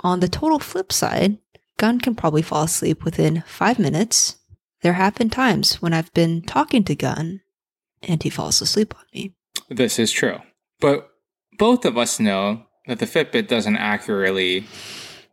On 0.00 0.20
the 0.20 0.28
total 0.28 0.58
flip 0.58 0.92
side, 0.92 1.38
Gun 1.76 2.00
can 2.00 2.14
probably 2.14 2.42
fall 2.42 2.64
asleep 2.64 3.04
within 3.04 3.42
five 3.46 3.78
minutes. 3.78 4.36
There 4.82 4.92
have 4.94 5.14
been 5.16 5.30
times 5.30 5.82
when 5.82 5.92
I've 5.92 6.12
been 6.14 6.42
talking 6.42 6.84
to 6.84 6.94
Gun 6.94 7.40
and 8.02 8.22
he 8.22 8.30
falls 8.30 8.60
asleep 8.60 8.94
on 8.96 9.04
me. 9.14 9.34
this 9.68 9.98
is 9.98 10.10
true, 10.12 10.38
but 10.80 11.08
both 11.58 11.84
of 11.84 11.96
us 11.96 12.18
know 12.20 12.66
that 12.86 12.98
the 12.98 13.06
Fitbit 13.06 13.46
doesn't 13.48 13.76
accurately 13.76 14.66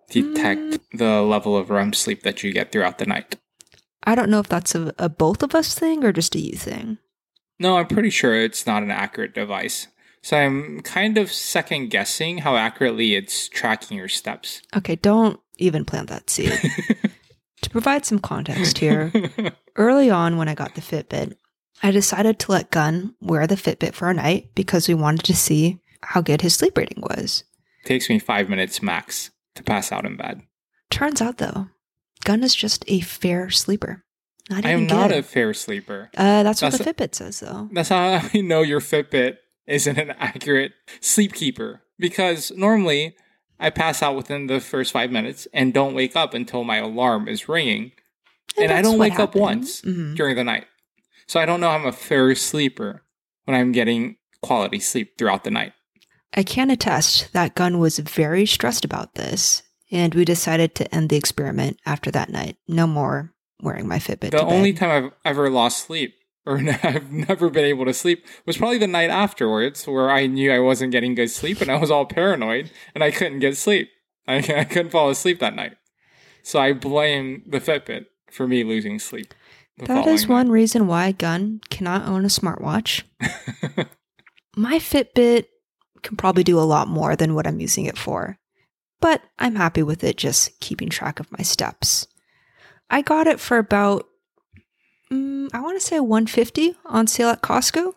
detect 0.09 0.59
Mm. 0.61 0.79
the 0.97 1.21
level 1.21 1.55
of 1.57 1.69
REM 1.69 1.93
sleep 1.93 2.23
that 2.23 2.43
you 2.43 2.51
get 2.53 2.71
throughout 2.71 2.97
the 2.97 3.05
night. 3.05 3.37
I 4.03 4.15
don't 4.15 4.29
know 4.29 4.39
if 4.39 4.47
that's 4.49 4.73
a, 4.75 4.93
a 4.97 5.09
both 5.09 5.43
of 5.43 5.53
us 5.55 5.73
thing 5.77 6.03
or 6.03 6.11
just 6.11 6.35
a 6.35 6.39
you 6.39 6.55
thing. 6.57 6.97
No, 7.59 7.77
I'm 7.77 7.87
pretty 7.87 8.09
sure 8.09 8.35
it's 8.35 8.65
not 8.65 8.83
an 8.83 8.91
accurate 8.91 9.33
device. 9.33 9.87
So 10.21 10.37
I'm 10.37 10.81
kind 10.81 11.17
of 11.17 11.31
second 11.31 11.89
guessing 11.89 12.39
how 12.39 12.55
accurately 12.55 13.15
it's 13.15 13.47
tracking 13.49 13.97
your 13.97 14.07
steps. 14.07 14.61
Okay, 14.75 14.95
don't 14.95 15.39
even 15.57 15.85
plant 15.85 16.09
that 16.09 16.29
seed. 16.29 16.51
to 17.61 17.69
provide 17.69 18.05
some 18.05 18.19
context 18.19 18.77
here, 18.77 19.11
early 19.75 20.09
on 20.09 20.37
when 20.37 20.47
I 20.47 20.55
got 20.55 20.75
the 20.75 20.81
Fitbit, 20.81 21.35
I 21.81 21.91
decided 21.91 22.39
to 22.39 22.51
let 22.51 22.71
Gun 22.71 23.15
wear 23.21 23.47
the 23.47 23.55
Fitbit 23.55 23.93
for 23.93 24.09
a 24.09 24.13
night 24.13 24.51
because 24.55 24.87
we 24.87 24.93
wanted 24.93 25.23
to 25.25 25.35
see 25.35 25.79
how 26.01 26.21
good 26.21 26.41
his 26.41 26.55
sleep 26.55 26.77
rating 26.77 27.01
was. 27.01 27.43
Takes 27.85 28.09
me 28.09 28.19
five 28.19 28.49
minutes 28.49 28.81
max 28.81 29.31
to 29.55 29.63
pass 29.63 29.91
out 29.91 30.05
in 30.05 30.17
bed. 30.17 30.41
Turns 30.89 31.21
out 31.21 31.37
though, 31.37 31.67
Gun 32.25 32.43
is 32.43 32.55
just 32.55 32.83
a 32.87 32.99
fair 32.99 33.49
sleeper. 33.49 34.03
Not 34.49 34.65
I 34.65 34.69
am 34.71 34.83
even 34.83 34.95
not 34.97 35.11
a 35.11 35.21
fair 35.23 35.53
sleeper. 35.53 36.09
uh, 36.17 36.43
that's 36.43 36.61
what 36.61 36.71
that's 36.71 36.83
the 36.83 36.93
Fitbit 36.93 37.15
says 37.15 37.39
though. 37.39 37.69
That's 37.71 37.89
how 37.89 38.21
I 38.33 38.41
know 38.41 38.61
your 38.61 38.79
Fitbit 38.81 39.37
isn't 39.67 39.97
an 39.97 40.11
accurate 40.19 40.71
sleep 41.01 41.33
keeper. 41.33 41.81
Because 41.99 42.51
normally 42.55 43.15
I 43.59 43.69
pass 43.69 44.01
out 44.01 44.15
within 44.15 44.47
the 44.47 44.59
first 44.61 44.91
five 44.93 45.11
minutes 45.11 45.47
and 45.53 45.73
don't 45.73 45.93
wake 45.93 46.15
up 46.15 46.33
until 46.33 46.63
my 46.63 46.77
alarm 46.77 47.27
is 47.27 47.49
ringing. 47.49 47.91
And, 48.57 48.71
I 48.71 48.81
don't 48.81 48.97
what 48.97 49.11
wake 49.11 49.19
up 49.19 49.35
once 49.35 49.81
Mhm. 49.81 50.15
during 50.15 50.35
the 50.35 50.43
night. 50.43 50.65
So 51.27 51.39
I 51.39 51.45
don't 51.45 51.59
know 51.61 51.69
I'm 51.69 51.85
a 51.85 51.91
fair 51.91 52.33
sleeper 52.35 53.03
when 53.45 53.55
I'm 53.55 53.71
getting 53.71 54.15
quality 54.41 54.79
sleep 54.79 55.17
throughout 55.17 55.43
the 55.43 55.51
night. 55.51 55.73
I 56.33 56.43
can 56.43 56.69
attest 56.71 57.33
that 57.33 57.53
Gun 57.55 57.79
was 57.79 57.99
very 57.99 58.45
stressed 58.45 58.85
about 58.85 59.15
this, 59.15 59.61
and 59.91 60.15
we 60.15 60.23
decided 60.25 60.73
to 60.75 60.95
end 60.95 61.09
the 61.09 61.17
experiment 61.17 61.79
after 61.85 62.09
that 62.11 62.29
night. 62.29 62.57
No 62.67 62.87
more 62.87 63.33
wearing 63.61 63.87
my 63.87 63.99
Fitbit. 63.99 64.31
The 64.31 64.45
only 64.45 64.73
time 64.73 65.05
I've 65.05 65.11
ever 65.25 65.49
lost 65.49 65.85
sleep 65.85 66.15
or 66.45 66.57
I've 66.83 67.11
never 67.11 67.49
been 67.49 67.65
able 67.65 67.85
to 67.85 67.93
sleep 67.93 68.25
was 68.45 68.57
probably 68.57 68.77
the 68.77 68.87
night 68.87 69.09
afterwards 69.09 69.85
where 69.87 70.09
I 70.09 70.25
knew 70.27 70.51
I 70.51 70.59
wasn't 70.59 70.91
getting 70.91 71.15
good 71.15 71.29
sleep 71.29 71.61
and 71.61 71.71
I 71.71 71.77
was 71.77 71.91
all 71.91 72.05
paranoid 72.05 72.71
and 72.95 73.03
I 73.03 73.11
couldn't 73.11 73.39
get 73.39 73.57
sleep. 73.57 73.89
I, 74.27 74.37
I 74.57 74.63
couldn't 74.63 74.91
fall 74.91 75.09
asleep 75.09 75.39
that 75.39 75.55
night. 75.55 75.77
So 76.41 76.59
I 76.59 76.73
blame 76.73 77.43
the 77.45 77.59
Fitbit 77.59 78.05
for 78.31 78.47
me 78.47 78.63
losing 78.63 78.99
sleep. 78.99 79.33
That 79.77 80.07
is 80.07 80.27
one 80.27 80.49
reason 80.49 80.87
why 80.87 81.13
Gun 81.13 81.61
cannot 81.69 82.05
own 82.05 82.25
a 82.25 82.27
smartwatch. 82.27 83.03
My 84.55 84.77
Fitbit 84.77 85.45
can 86.01 86.17
probably 86.17 86.43
do 86.43 86.59
a 86.59 86.61
lot 86.61 86.89
more 86.89 87.15
than 87.15 87.33
what 87.33 87.47
I'm 87.47 87.61
using 87.61 87.85
it 87.85 87.97
for, 87.97 88.37
but 88.99 89.21
I'm 89.37 89.55
happy 89.55 89.83
with 89.83 90.03
it 90.03 90.17
just 90.17 90.59
keeping 90.59 90.89
track 90.89 91.19
of 91.19 91.31
my 91.31 91.43
steps. 91.43 92.07
I 92.89 93.01
got 93.01 93.27
it 93.27 93.39
for 93.39 93.57
about, 93.57 94.07
mm, 95.11 95.49
I 95.53 95.61
want 95.61 95.79
to 95.79 95.85
say 95.85 95.99
150 95.99 96.75
on 96.85 97.07
sale 97.07 97.29
at 97.29 97.41
Costco. 97.41 97.93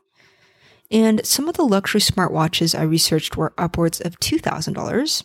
And 0.91 1.25
some 1.25 1.49
of 1.49 1.57
the 1.57 1.65
luxury 1.65 2.01
smartwatches 2.01 2.79
I 2.79 2.83
researched 2.83 3.37
were 3.37 3.55
upwards 3.57 4.01
of 4.01 4.21
$2,000, 4.21 5.25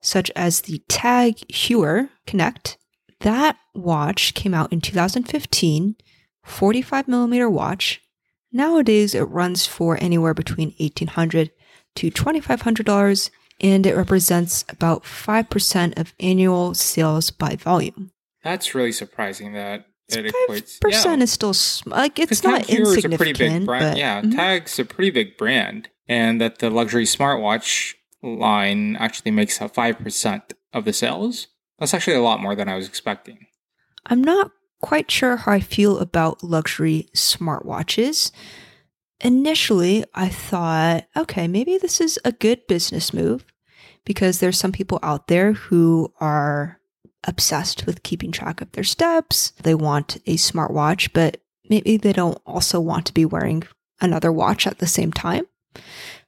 such 0.00 0.30
as 0.34 0.62
the 0.62 0.82
Tag 0.88 1.36
Heuer 1.48 2.08
Connect. 2.26 2.78
That 3.20 3.58
watch 3.74 4.32
came 4.34 4.54
out 4.54 4.72
in 4.72 4.80
2015, 4.80 5.96
45 6.44 7.08
millimeter 7.08 7.50
watch. 7.50 8.00
Nowadays, 8.52 9.14
it 9.14 9.22
runs 9.22 9.66
for 9.66 9.98
anywhere 10.00 10.32
between 10.32 10.74
1,800 10.78 11.50
to 11.96 12.10
$2,500, 12.10 13.30
and 13.60 13.86
it 13.86 13.96
represents 13.96 14.64
about 14.68 15.04
5% 15.04 15.98
of 15.98 16.14
annual 16.20 16.72
sales 16.72 17.30
by 17.30 17.56
volume. 17.56 18.12
That's 18.46 18.74
really 18.74 18.92
surprising 18.92 19.52
that 19.54 19.86
it 20.08 20.32
equates. 20.32 20.80
percent 20.80 21.18
yeah. 21.18 21.24
is 21.24 21.32
still 21.32 21.54
like 21.86 22.18
it's 22.18 22.42
not 22.44 22.62
Tag 22.62 22.70
is 22.70 22.76
a 22.78 22.80
insignificant, 22.80 23.18
pretty 23.18 23.32
big 23.32 23.66
brand. 23.66 23.90
but 23.90 23.96
yeah, 23.98 24.22
Mhm. 24.22 24.34
Tag's 24.36 24.78
a 24.78 24.84
pretty 24.84 25.10
big 25.10 25.36
brand, 25.36 25.88
and 26.08 26.40
that 26.40 26.58
the 26.60 26.70
luxury 26.70 27.04
smartwatch 27.04 27.94
line 28.22 28.96
actually 28.96 29.30
makes 29.32 29.60
up 29.60 29.74
five 29.74 29.98
percent 29.98 30.54
of 30.72 30.84
the 30.84 30.92
sales. 30.92 31.48
That's 31.78 31.92
actually 31.94 32.16
a 32.16 32.22
lot 32.22 32.40
more 32.40 32.54
than 32.54 32.68
I 32.68 32.76
was 32.76 32.86
expecting. 32.86 33.46
I'm 34.06 34.22
not 34.22 34.50
quite 34.80 35.10
sure 35.10 35.36
how 35.36 35.52
I 35.52 35.60
feel 35.60 35.98
about 35.98 36.44
luxury 36.44 37.08
smartwatches. 37.14 38.30
Initially, 39.22 40.04
I 40.14 40.28
thought, 40.28 41.06
okay, 41.16 41.48
maybe 41.48 41.78
this 41.78 42.00
is 42.00 42.18
a 42.24 42.32
good 42.32 42.66
business 42.68 43.14
move 43.14 43.44
because 44.04 44.40
there's 44.40 44.58
some 44.58 44.72
people 44.72 44.98
out 45.02 45.26
there 45.28 45.54
who 45.54 46.12
are 46.20 46.80
obsessed 47.24 47.86
with 47.86 48.02
keeping 48.02 48.32
track 48.32 48.60
of 48.60 48.72
their 48.72 48.84
steps. 48.84 49.52
They 49.62 49.74
want 49.74 50.16
a 50.26 50.36
smartwatch, 50.36 51.10
but 51.12 51.40
maybe 51.68 51.96
they 51.96 52.12
don't 52.12 52.40
also 52.46 52.80
want 52.80 53.06
to 53.06 53.14
be 53.14 53.24
wearing 53.24 53.64
another 54.00 54.32
watch 54.32 54.66
at 54.66 54.78
the 54.78 54.86
same 54.86 55.12
time. 55.12 55.46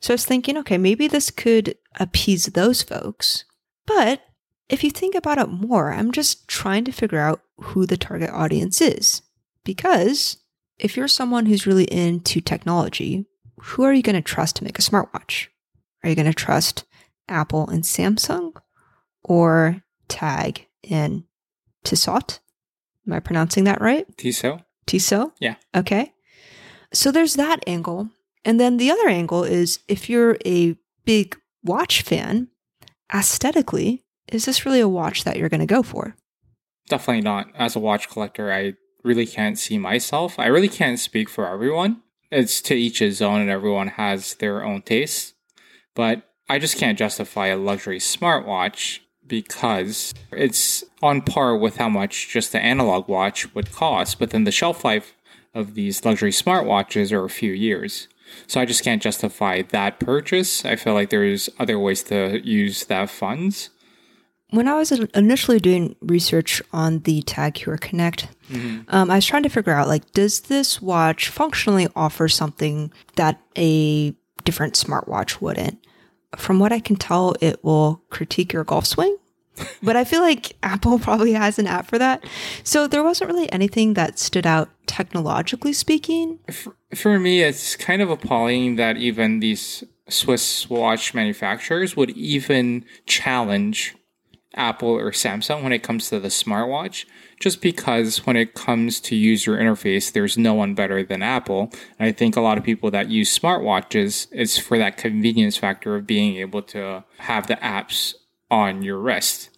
So 0.00 0.12
I 0.12 0.14
was 0.14 0.24
thinking, 0.24 0.56
okay, 0.58 0.78
maybe 0.78 1.08
this 1.08 1.30
could 1.30 1.76
appease 1.98 2.46
those 2.46 2.82
folks. 2.82 3.44
But 3.86 4.22
if 4.68 4.84
you 4.84 4.90
think 4.90 5.14
about 5.14 5.38
it 5.38 5.48
more, 5.48 5.92
I'm 5.92 6.12
just 6.12 6.46
trying 6.46 6.84
to 6.84 6.92
figure 6.92 7.18
out 7.18 7.40
who 7.58 7.86
the 7.86 7.96
target 7.96 8.30
audience 8.30 8.80
is. 8.80 9.22
Because 9.64 10.38
if 10.78 10.96
you're 10.96 11.08
someone 11.08 11.46
who's 11.46 11.66
really 11.66 11.84
into 11.84 12.40
technology, 12.40 13.26
who 13.60 13.82
are 13.84 13.92
you 13.92 14.02
going 14.02 14.16
to 14.16 14.22
trust 14.22 14.56
to 14.56 14.64
make 14.64 14.78
a 14.78 14.82
smartwatch? 14.82 15.48
Are 16.02 16.08
you 16.08 16.14
going 16.14 16.26
to 16.26 16.34
trust 16.34 16.84
Apple 17.28 17.68
and 17.68 17.82
Samsung 17.82 18.52
or 19.24 19.82
Tag 20.06 20.67
and 20.88 21.24
Tissot? 21.84 22.40
Am 23.06 23.12
I 23.12 23.20
pronouncing 23.20 23.64
that 23.64 23.80
right? 23.80 24.06
Tissot? 24.16 24.62
Tissot? 24.86 25.32
Yeah. 25.40 25.56
Okay. 25.74 26.12
So 26.92 27.10
there's 27.10 27.34
that 27.34 27.62
angle. 27.66 28.10
And 28.44 28.58
then 28.58 28.76
the 28.76 28.90
other 28.90 29.08
angle 29.08 29.44
is 29.44 29.80
if 29.88 30.08
you're 30.08 30.38
a 30.44 30.76
big 31.04 31.36
watch 31.62 32.02
fan, 32.02 32.48
aesthetically, 33.12 34.04
is 34.28 34.44
this 34.44 34.64
really 34.64 34.80
a 34.80 34.88
watch 34.88 35.24
that 35.24 35.36
you're 35.36 35.48
going 35.48 35.60
to 35.60 35.66
go 35.66 35.82
for? 35.82 36.16
Definitely 36.88 37.22
not. 37.22 37.48
As 37.54 37.76
a 37.76 37.80
watch 37.80 38.08
collector, 38.08 38.52
I 38.52 38.74
really 39.04 39.26
can't 39.26 39.58
see 39.58 39.78
myself. 39.78 40.38
I 40.38 40.46
really 40.46 40.68
can't 40.68 40.98
speak 40.98 41.28
for 41.28 41.46
everyone. 41.46 42.02
It's 42.30 42.60
to 42.62 42.74
each 42.74 42.98
his 42.98 43.22
own, 43.22 43.40
and 43.40 43.50
everyone 43.50 43.88
has 43.88 44.34
their 44.34 44.62
own 44.62 44.82
tastes. 44.82 45.34
But 45.94 46.22
I 46.48 46.58
just 46.58 46.76
can't 46.76 46.98
justify 46.98 47.48
a 47.48 47.56
luxury 47.56 47.98
smartwatch 47.98 49.00
because 49.28 50.14
it's 50.32 50.84
on 51.02 51.22
par 51.22 51.56
with 51.56 51.76
how 51.76 51.88
much 51.88 52.28
just 52.28 52.52
the 52.52 52.60
analog 52.60 53.08
watch 53.08 53.54
would 53.54 53.72
cost. 53.72 54.18
But 54.18 54.30
then 54.30 54.44
the 54.44 54.52
shelf 54.52 54.84
life 54.84 55.14
of 55.54 55.74
these 55.74 56.04
luxury 56.04 56.30
smartwatches 56.30 57.12
are 57.12 57.24
a 57.24 57.30
few 57.30 57.52
years. 57.52 58.08
So 58.46 58.60
I 58.60 58.66
just 58.66 58.84
can't 58.84 59.02
justify 59.02 59.62
that 59.62 60.00
purchase. 60.00 60.64
I 60.64 60.76
feel 60.76 60.94
like 60.94 61.10
there's 61.10 61.48
other 61.58 61.78
ways 61.78 62.02
to 62.04 62.40
use 62.46 62.84
that 62.86 63.10
funds. 63.10 63.70
When 64.50 64.68
I 64.68 64.74
was 64.74 64.92
initially 64.92 65.60
doing 65.60 65.94
research 66.00 66.62
on 66.72 67.00
the 67.00 67.22
Tag 67.22 67.54
Heuer 67.54 67.78
Connect, 67.78 68.28
um, 68.88 69.10
I 69.10 69.16
was 69.16 69.26
trying 69.26 69.42
to 69.42 69.50
figure 69.50 69.72
out 69.74 69.88
like, 69.88 70.10
does 70.12 70.40
this 70.40 70.80
watch 70.80 71.28
functionally 71.28 71.88
offer 71.94 72.28
something 72.28 72.90
that 73.16 73.40
a 73.56 74.14
different 74.44 74.74
smartwatch 74.74 75.40
wouldn't? 75.42 75.86
From 76.36 76.58
what 76.58 76.72
I 76.72 76.80
can 76.80 76.96
tell, 76.96 77.34
it 77.40 77.62
will 77.64 78.02
critique 78.10 78.52
your 78.52 78.64
golf 78.64 78.86
swing. 78.86 79.16
but 79.82 79.96
I 79.96 80.04
feel 80.04 80.20
like 80.20 80.56
Apple 80.62 80.98
probably 80.98 81.32
has 81.32 81.58
an 81.58 81.66
app 81.66 81.86
for 81.86 81.98
that. 81.98 82.24
So 82.64 82.86
there 82.86 83.02
wasn't 83.02 83.30
really 83.30 83.50
anything 83.52 83.94
that 83.94 84.18
stood 84.18 84.46
out 84.46 84.68
technologically 84.86 85.72
speaking. 85.72 86.38
For, 86.50 86.76
for 86.94 87.18
me, 87.18 87.42
it's 87.42 87.76
kind 87.76 88.02
of 88.02 88.10
appalling 88.10 88.76
that 88.76 88.96
even 88.96 89.40
these 89.40 89.84
Swiss 90.08 90.68
watch 90.70 91.14
manufacturers 91.14 91.96
would 91.96 92.10
even 92.10 92.84
challenge 93.06 93.94
Apple 94.54 94.90
or 94.90 95.12
Samsung 95.12 95.62
when 95.62 95.72
it 95.72 95.82
comes 95.82 96.08
to 96.08 96.18
the 96.18 96.28
smartwatch, 96.28 97.04
just 97.40 97.60
because 97.60 98.26
when 98.26 98.36
it 98.36 98.54
comes 98.54 99.00
to 99.00 99.16
user 99.16 99.56
interface, 99.56 100.12
there's 100.12 100.36
no 100.36 100.54
one 100.54 100.74
better 100.74 101.02
than 101.02 101.22
Apple. 101.22 101.70
And 101.98 102.08
I 102.08 102.12
think 102.12 102.36
a 102.36 102.40
lot 102.40 102.58
of 102.58 102.64
people 102.64 102.90
that 102.90 103.10
use 103.10 103.36
smartwatches, 103.36 104.26
it's 104.32 104.58
for 104.58 104.78
that 104.78 104.96
convenience 104.96 105.56
factor 105.56 105.96
of 105.96 106.06
being 106.06 106.36
able 106.36 106.62
to 106.62 107.04
have 107.18 107.46
the 107.46 107.56
apps 107.56 108.14
on 108.50 108.82
your 108.82 108.98
wrist. 108.98 109.50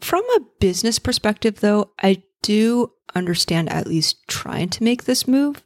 From 0.00 0.24
a 0.36 0.40
business 0.60 0.98
perspective, 0.98 1.60
though, 1.60 1.90
I 2.02 2.22
do 2.42 2.92
understand 3.14 3.70
at 3.70 3.86
least 3.86 4.26
trying 4.28 4.68
to 4.70 4.84
make 4.84 5.04
this 5.04 5.26
move 5.26 5.64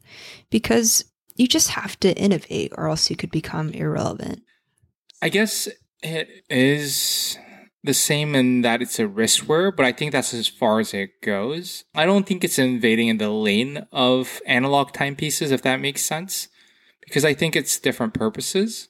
because 0.51 1.05
you 1.37 1.47
just 1.47 1.71
have 1.71 1.99
to 2.01 2.17
innovate 2.17 2.73
or 2.77 2.89
else 2.89 3.11
you 3.11 3.17
could 3.17 3.31
become 3.31 3.71
irrelevant. 3.71 4.43
I 5.21 5.29
guess 5.29 5.69
it 6.03 6.29
is 6.51 7.39
the 7.85 7.95
same 7.95 8.35
in 8.35 8.63
that 8.63 8.81
it's 8.81 8.99
a 8.99 9.05
wristwear, 9.05 9.75
but 9.75 9.85
I 9.85 9.93
think 9.93 10.13
that's 10.13 10.33
as 10.33 10.47
far 10.49 10.81
as 10.81 10.95
it 10.95 11.21
goes. 11.21 11.85
I 11.95 12.07
don't 12.07 12.27
think 12.27 12.45
it's 12.45 12.59
invading 12.59 13.09
in 13.09 13.19
the 13.19 13.31
lane 13.31 13.87
of 13.93 14.41
analog 14.47 14.93
timepieces, 14.93 15.51
if 15.51 15.63
that 15.63 15.81
makes 15.81 16.03
sense, 16.03 16.49
because 17.05 17.25
I 17.25 17.35
think 17.35 17.57
it's 17.57 17.79
different 17.81 18.15
purposes. 18.15 18.89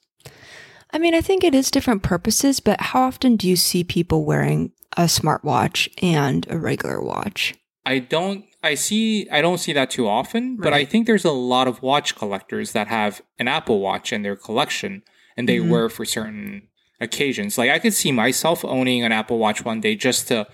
I 0.91 0.99
mean, 0.99 1.15
I 1.15 1.21
think 1.21 1.43
it 1.43 1.55
is 1.55 1.71
different 1.71 2.03
purposes, 2.03 2.59
but 2.59 2.79
how 2.79 3.01
often 3.01 3.35
do 3.35 3.49
you 3.49 3.55
see 3.55 3.83
people 3.83 4.25
wearing 4.25 4.71
a 4.95 5.03
smartwatch 5.05 5.89
and 6.03 6.45
a 6.51 6.57
regular 6.57 7.01
watch? 7.01 7.55
I 7.85 7.99
don't 7.99 8.45
I 8.61 8.75
see 8.75 9.27
I 9.29 9.41
don't 9.41 9.57
see 9.57 9.73
that 9.73 9.89
too 9.89 10.07
often, 10.07 10.55
but 10.55 10.71
I 10.71 10.85
think 10.85 11.05
there's 11.05 11.25
a 11.25 11.31
lot 11.31 11.67
of 11.67 11.81
watch 11.81 12.15
collectors 12.15 12.71
that 12.71 12.87
have 12.87 13.21
an 13.39 13.47
Apple 13.49 13.81
Watch 13.81 14.13
in 14.13 14.21
their 14.21 14.37
collection 14.37 15.01
and 15.35 15.49
they 15.49 15.57
Mhm. 15.57 15.69
wear 15.69 15.89
for 15.89 16.05
certain 16.05 16.69
occasions. 17.03 17.57
Like 17.57 17.69
I 17.69 17.77
could 17.79 17.93
see 17.93 18.11
myself 18.11 18.65
owning 18.65 19.03
an 19.03 19.11
Apple 19.11 19.37
Watch 19.37 19.63
one 19.63 19.81
day 19.81 19.95
just 19.95 20.27
to 20.29 20.47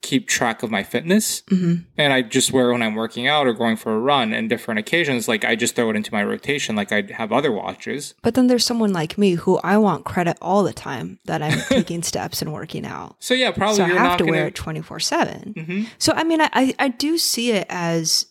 keep 0.00 0.26
track 0.26 0.64
of 0.64 0.70
my 0.70 0.82
fitness 0.82 1.42
Mm-hmm. 1.42 1.74
and 1.96 2.12
I 2.12 2.22
just 2.22 2.50
wear 2.52 2.70
it 2.70 2.72
when 2.72 2.82
I'm 2.82 2.96
working 2.96 3.28
out 3.28 3.46
or 3.46 3.52
going 3.52 3.76
for 3.76 3.94
a 3.94 4.00
run 4.00 4.32
and 4.32 4.48
different 4.48 4.80
occasions. 4.80 5.28
Like 5.28 5.44
I 5.44 5.54
just 5.54 5.76
throw 5.76 5.90
it 5.90 5.96
into 5.96 6.12
my 6.12 6.24
rotation 6.24 6.74
like 6.74 6.90
I 6.90 7.04
have 7.12 7.30
other 7.30 7.52
watches. 7.52 8.14
But 8.20 8.34
then 8.34 8.48
there's 8.48 8.66
someone 8.66 8.92
like 8.92 9.16
me 9.16 9.34
who 9.34 9.58
I 9.62 9.78
want 9.78 10.04
credit 10.04 10.38
all 10.42 10.64
the 10.64 10.72
time 10.72 11.20
that 11.26 11.40
I'm 11.40 11.60
taking 11.68 12.02
steps 12.02 12.42
and 12.42 12.52
working 12.52 12.84
out. 12.84 13.14
So 13.20 13.32
yeah, 13.32 13.52
probably 13.52 13.76
so 13.76 13.84
I 13.84 13.88
have 13.88 13.96
not 13.96 14.18
to 14.18 14.24
gonna. 14.24 14.36
wear 14.38 14.46
it 14.48 14.56
24 14.56 14.98
7. 14.98 15.54
Mhm. 15.56 15.86
So, 15.98 16.12
I 16.16 16.24
mean, 16.24 16.40
I, 16.40 16.48
I- 16.52 16.74
I 16.80 16.88
do 16.88 17.16
see 17.16 17.52
it 17.52 17.66
as 17.70 18.26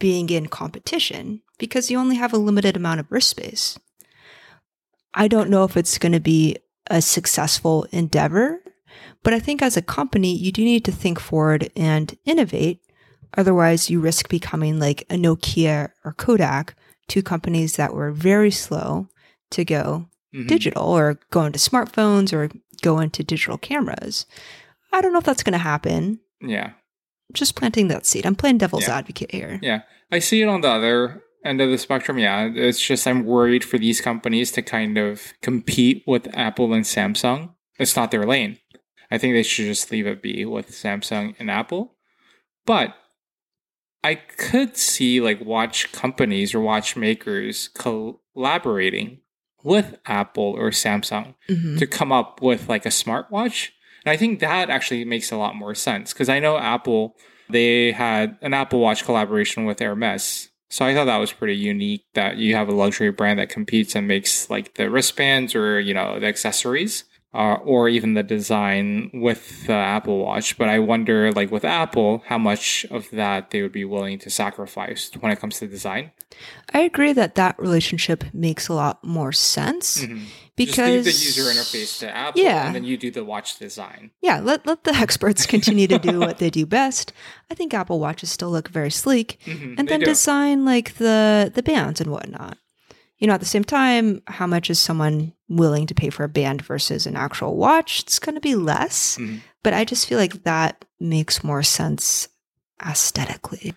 being 0.00 0.28
in 0.30 0.48
competition 0.48 1.42
because 1.58 1.92
you 1.92 1.98
only 2.00 2.16
have 2.16 2.32
a 2.32 2.38
limited 2.38 2.76
amount 2.76 2.98
of 2.98 3.06
wrist 3.10 3.28
space. 3.28 3.78
I 5.14 5.28
don't 5.28 5.48
know 5.48 5.62
if 5.62 5.76
it's 5.76 5.96
going 5.98 6.10
to 6.12 6.18
be 6.20 6.56
a 6.90 7.00
successful 7.02 7.86
endeavor, 7.90 8.60
but 9.22 9.32
I 9.34 9.40
think 9.40 9.62
as 9.62 9.76
a 9.76 9.82
company, 9.82 10.36
you 10.36 10.52
do 10.52 10.62
need 10.64 10.84
to 10.84 10.92
think 10.92 11.18
forward 11.18 11.70
and 11.76 12.16
innovate. 12.24 12.80
Otherwise, 13.36 13.90
you 13.90 14.00
risk 14.00 14.28
becoming 14.28 14.78
like 14.78 15.02
a 15.10 15.14
Nokia 15.14 15.90
or 16.04 16.12
Kodak, 16.12 16.76
two 17.08 17.22
companies 17.22 17.76
that 17.76 17.94
were 17.94 18.10
very 18.12 18.50
slow 18.50 19.08
to 19.50 19.64
go 19.64 20.08
Mhm. 20.34 20.46
digital 20.48 20.84
or 20.88 21.18
go 21.30 21.44
into 21.44 21.58
smartphones 21.58 22.32
or 22.32 22.50
go 22.82 22.98
into 23.00 23.22
digital 23.24 23.58
cameras. 23.58 24.26
I 24.92 25.00
don't 25.00 25.12
know 25.12 25.18
if 25.18 25.24
that's 25.24 25.42
going 25.42 25.52
to 25.52 25.58
happen 25.58 26.20
Yeah. 26.40 26.72
just 27.32 27.56
planting 27.56 27.88
that 27.88 28.06
seed. 28.06 28.26
I'm 28.26 28.34
playing 28.36 28.58
devil's 28.58 28.86
Yeah. 28.88 28.98
advocate 28.98 29.32
here. 29.32 29.58
Yeah, 29.62 29.82
I 30.12 30.18
see 30.20 30.42
it 30.42 30.48
on 30.48 30.60
the 30.60 30.68
other 30.70 31.22
end 31.44 31.60
of 31.60 31.70
the 31.70 31.78
spectrum. 31.78 32.18
Yeah, 32.18 32.50
it's 32.54 32.80
just 32.80 33.06
I'm 33.06 33.24
worried 33.24 33.64
for 33.64 33.78
these 33.78 34.00
companies 34.00 34.50
to 34.52 34.62
kind 34.62 34.96
of 34.98 35.32
compete 35.42 36.02
with 36.06 36.28
Apple 36.36 36.72
and 36.72 36.84
Samsung. 36.84 37.50
It's 37.78 37.96
not 37.96 38.10
their 38.10 38.24
lane. 38.26 38.58
I 39.10 39.18
think 39.18 39.34
they 39.34 39.42
should 39.42 39.66
just 39.66 39.90
leave 39.90 40.06
it 40.06 40.22
be 40.22 40.44
with 40.44 40.70
Samsung 40.70 41.34
and 41.38 41.50
Apple. 41.50 41.94
But 42.66 42.94
I 44.02 44.14
could 44.16 44.76
see 44.76 45.20
like 45.20 45.40
watch 45.44 45.92
companies 45.92 46.54
or 46.54 46.60
watch 46.60 46.96
makers 46.96 47.68
collaborating 47.68 49.20
with 49.62 49.96
Apple 50.06 50.54
or 50.56 50.70
Samsung 50.70 51.34
Mhm. 51.48 51.78
to 51.78 51.86
come 51.86 52.12
up 52.12 52.42
with 52.42 52.68
like 52.68 52.84
a 52.84 52.90
smartwatch. 52.90 53.70
And 54.04 54.12
I 54.12 54.16
think 54.16 54.40
that 54.40 54.68
actually 54.68 55.04
makes 55.04 55.32
a 55.32 55.36
lot 55.36 55.56
more 55.56 55.74
sense 55.74 56.12
because 56.12 56.28
I 56.28 56.38
know 56.38 56.58
Apple, 56.58 57.16
they 57.48 57.92
had 57.92 58.36
an 58.42 58.52
Apple 58.52 58.80
Watch 58.80 59.04
collaboration 59.04 59.64
with 59.64 59.78
Hermes. 59.80 60.50
So 60.74 60.84
I 60.84 60.92
thought 60.92 61.04
that 61.04 61.18
was 61.18 61.32
pretty 61.32 61.54
unique 61.54 62.02
that 62.14 62.36
you 62.36 62.56
have 62.56 62.68
a 62.68 62.72
luxury 62.72 63.12
brand 63.12 63.38
that 63.38 63.48
competes 63.48 63.94
and 63.94 64.08
makes 64.08 64.50
like 64.50 64.74
the 64.74 64.90
wristbands 64.90 65.54
or, 65.54 65.78
you 65.78 65.94
know, 65.94 66.18
the 66.18 66.26
accessories. 66.26 67.04
Uh, 67.34 67.54
or 67.64 67.88
even 67.88 68.14
the 68.14 68.22
design 68.22 69.10
with 69.12 69.66
the 69.66 69.72
Apple 69.72 70.18
Watch, 70.18 70.56
but 70.56 70.68
I 70.68 70.78
wonder, 70.78 71.32
like 71.32 71.50
with 71.50 71.64
Apple, 71.64 72.22
how 72.26 72.38
much 72.38 72.86
of 72.92 73.10
that 73.10 73.50
they 73.50 73.60
would 73.60 73.72
be 73.72 73.84
willing 73.84 74.20
to 74.20 74.30
sacrifice 74.30 75.10
when 75.18 75.32
it 75.32 75.40
comes 75.40 75.58
to 75.58 75.66
design. 75.66 76.12
I 76.72 76.80
agree 76.82 77.12
that 77.12 77.34
that 77.34 77.58
relationship 77.58 78.22
makes 78.32 78.68
a 78.68 78.72
lot 78.74 79.02
more 79.02 79.32
sense 79.32 80.04
Mhm. 80.04 80.26
because 80.54 81.04
the 81.04 81.10
user 81.10 81.42
interface 81.50 81.98
to 81.98 82.08
Apple, 82.16 82.40
Yeah. 82.40 82.66
and 82.66 82.74
then 82.76 82.84
you 82.84 82.96
do 82.96 83.10
the 83.10 83.24
watch 83.24 83.58
design. 83.58 84.12
Yeah, 84.22 84.38
let, 84.38 84.64
let 84.64 84.84
the 84.84 84.94
experts 84.94 85.44
continue 85.54 85.88
to 85.88 85.98
do 85.98 86.20
what 86.20 86.38
they 86.38 86.50
do 86.50 86.66
best. 86.66 87.12
I 87.50 87.54
think 87.56 87.74
Apple 87.74 87.98
Watches 87.98 88.30
still 88.30 88.50
look 88.52 88.68
very 88.68 88.92
sleek. 88.92 89.38
Mhm, 89.44 89.74
and 89.76 89.88
then 89.88 89.98
do. 90.00 90.06
design 90.06 90.64
like 90.64 90.94
the 90.98 91.50
the 91.52 91.64
bands 91.64 92.00
and 92.00 92.12
whatnot. 92.12 92.58
You 93.18 93.26
know, 93.26 93.34
at 93.34 93.40
the 93.40 93.46
same 93.46 93.64
time, 93.64 94.22
how 94.28 94.46
much 94.46 94.70
is 94.70 94.78
someone 94.80 95.32
willing 95.48 95.86
to 95.86 95.94
pay 95.94 96.10
for 96.10 96.24
a 96.24 96.28
band 96.28 96.62
versus 96.62 97.06
an 97.06 97.16
actual 97.16 97.56
watch? 97.56 98.00
It's 98.00 98.18
going 98.18 98.34
to 98.34 98.40
be 98.40 98.54
less, 98.54 99.16
Mhm. 99.18 99.40
but 99.62 99.74
I 99.74 99.84
just 99.84 100.06
feel 100.06 100.18
like 100.18 100.44
that 100.44 100.84
makes 101.00 101.44
more 101.44 101.62
sense 101.62 102.28
aesthetically. 102.84 103.74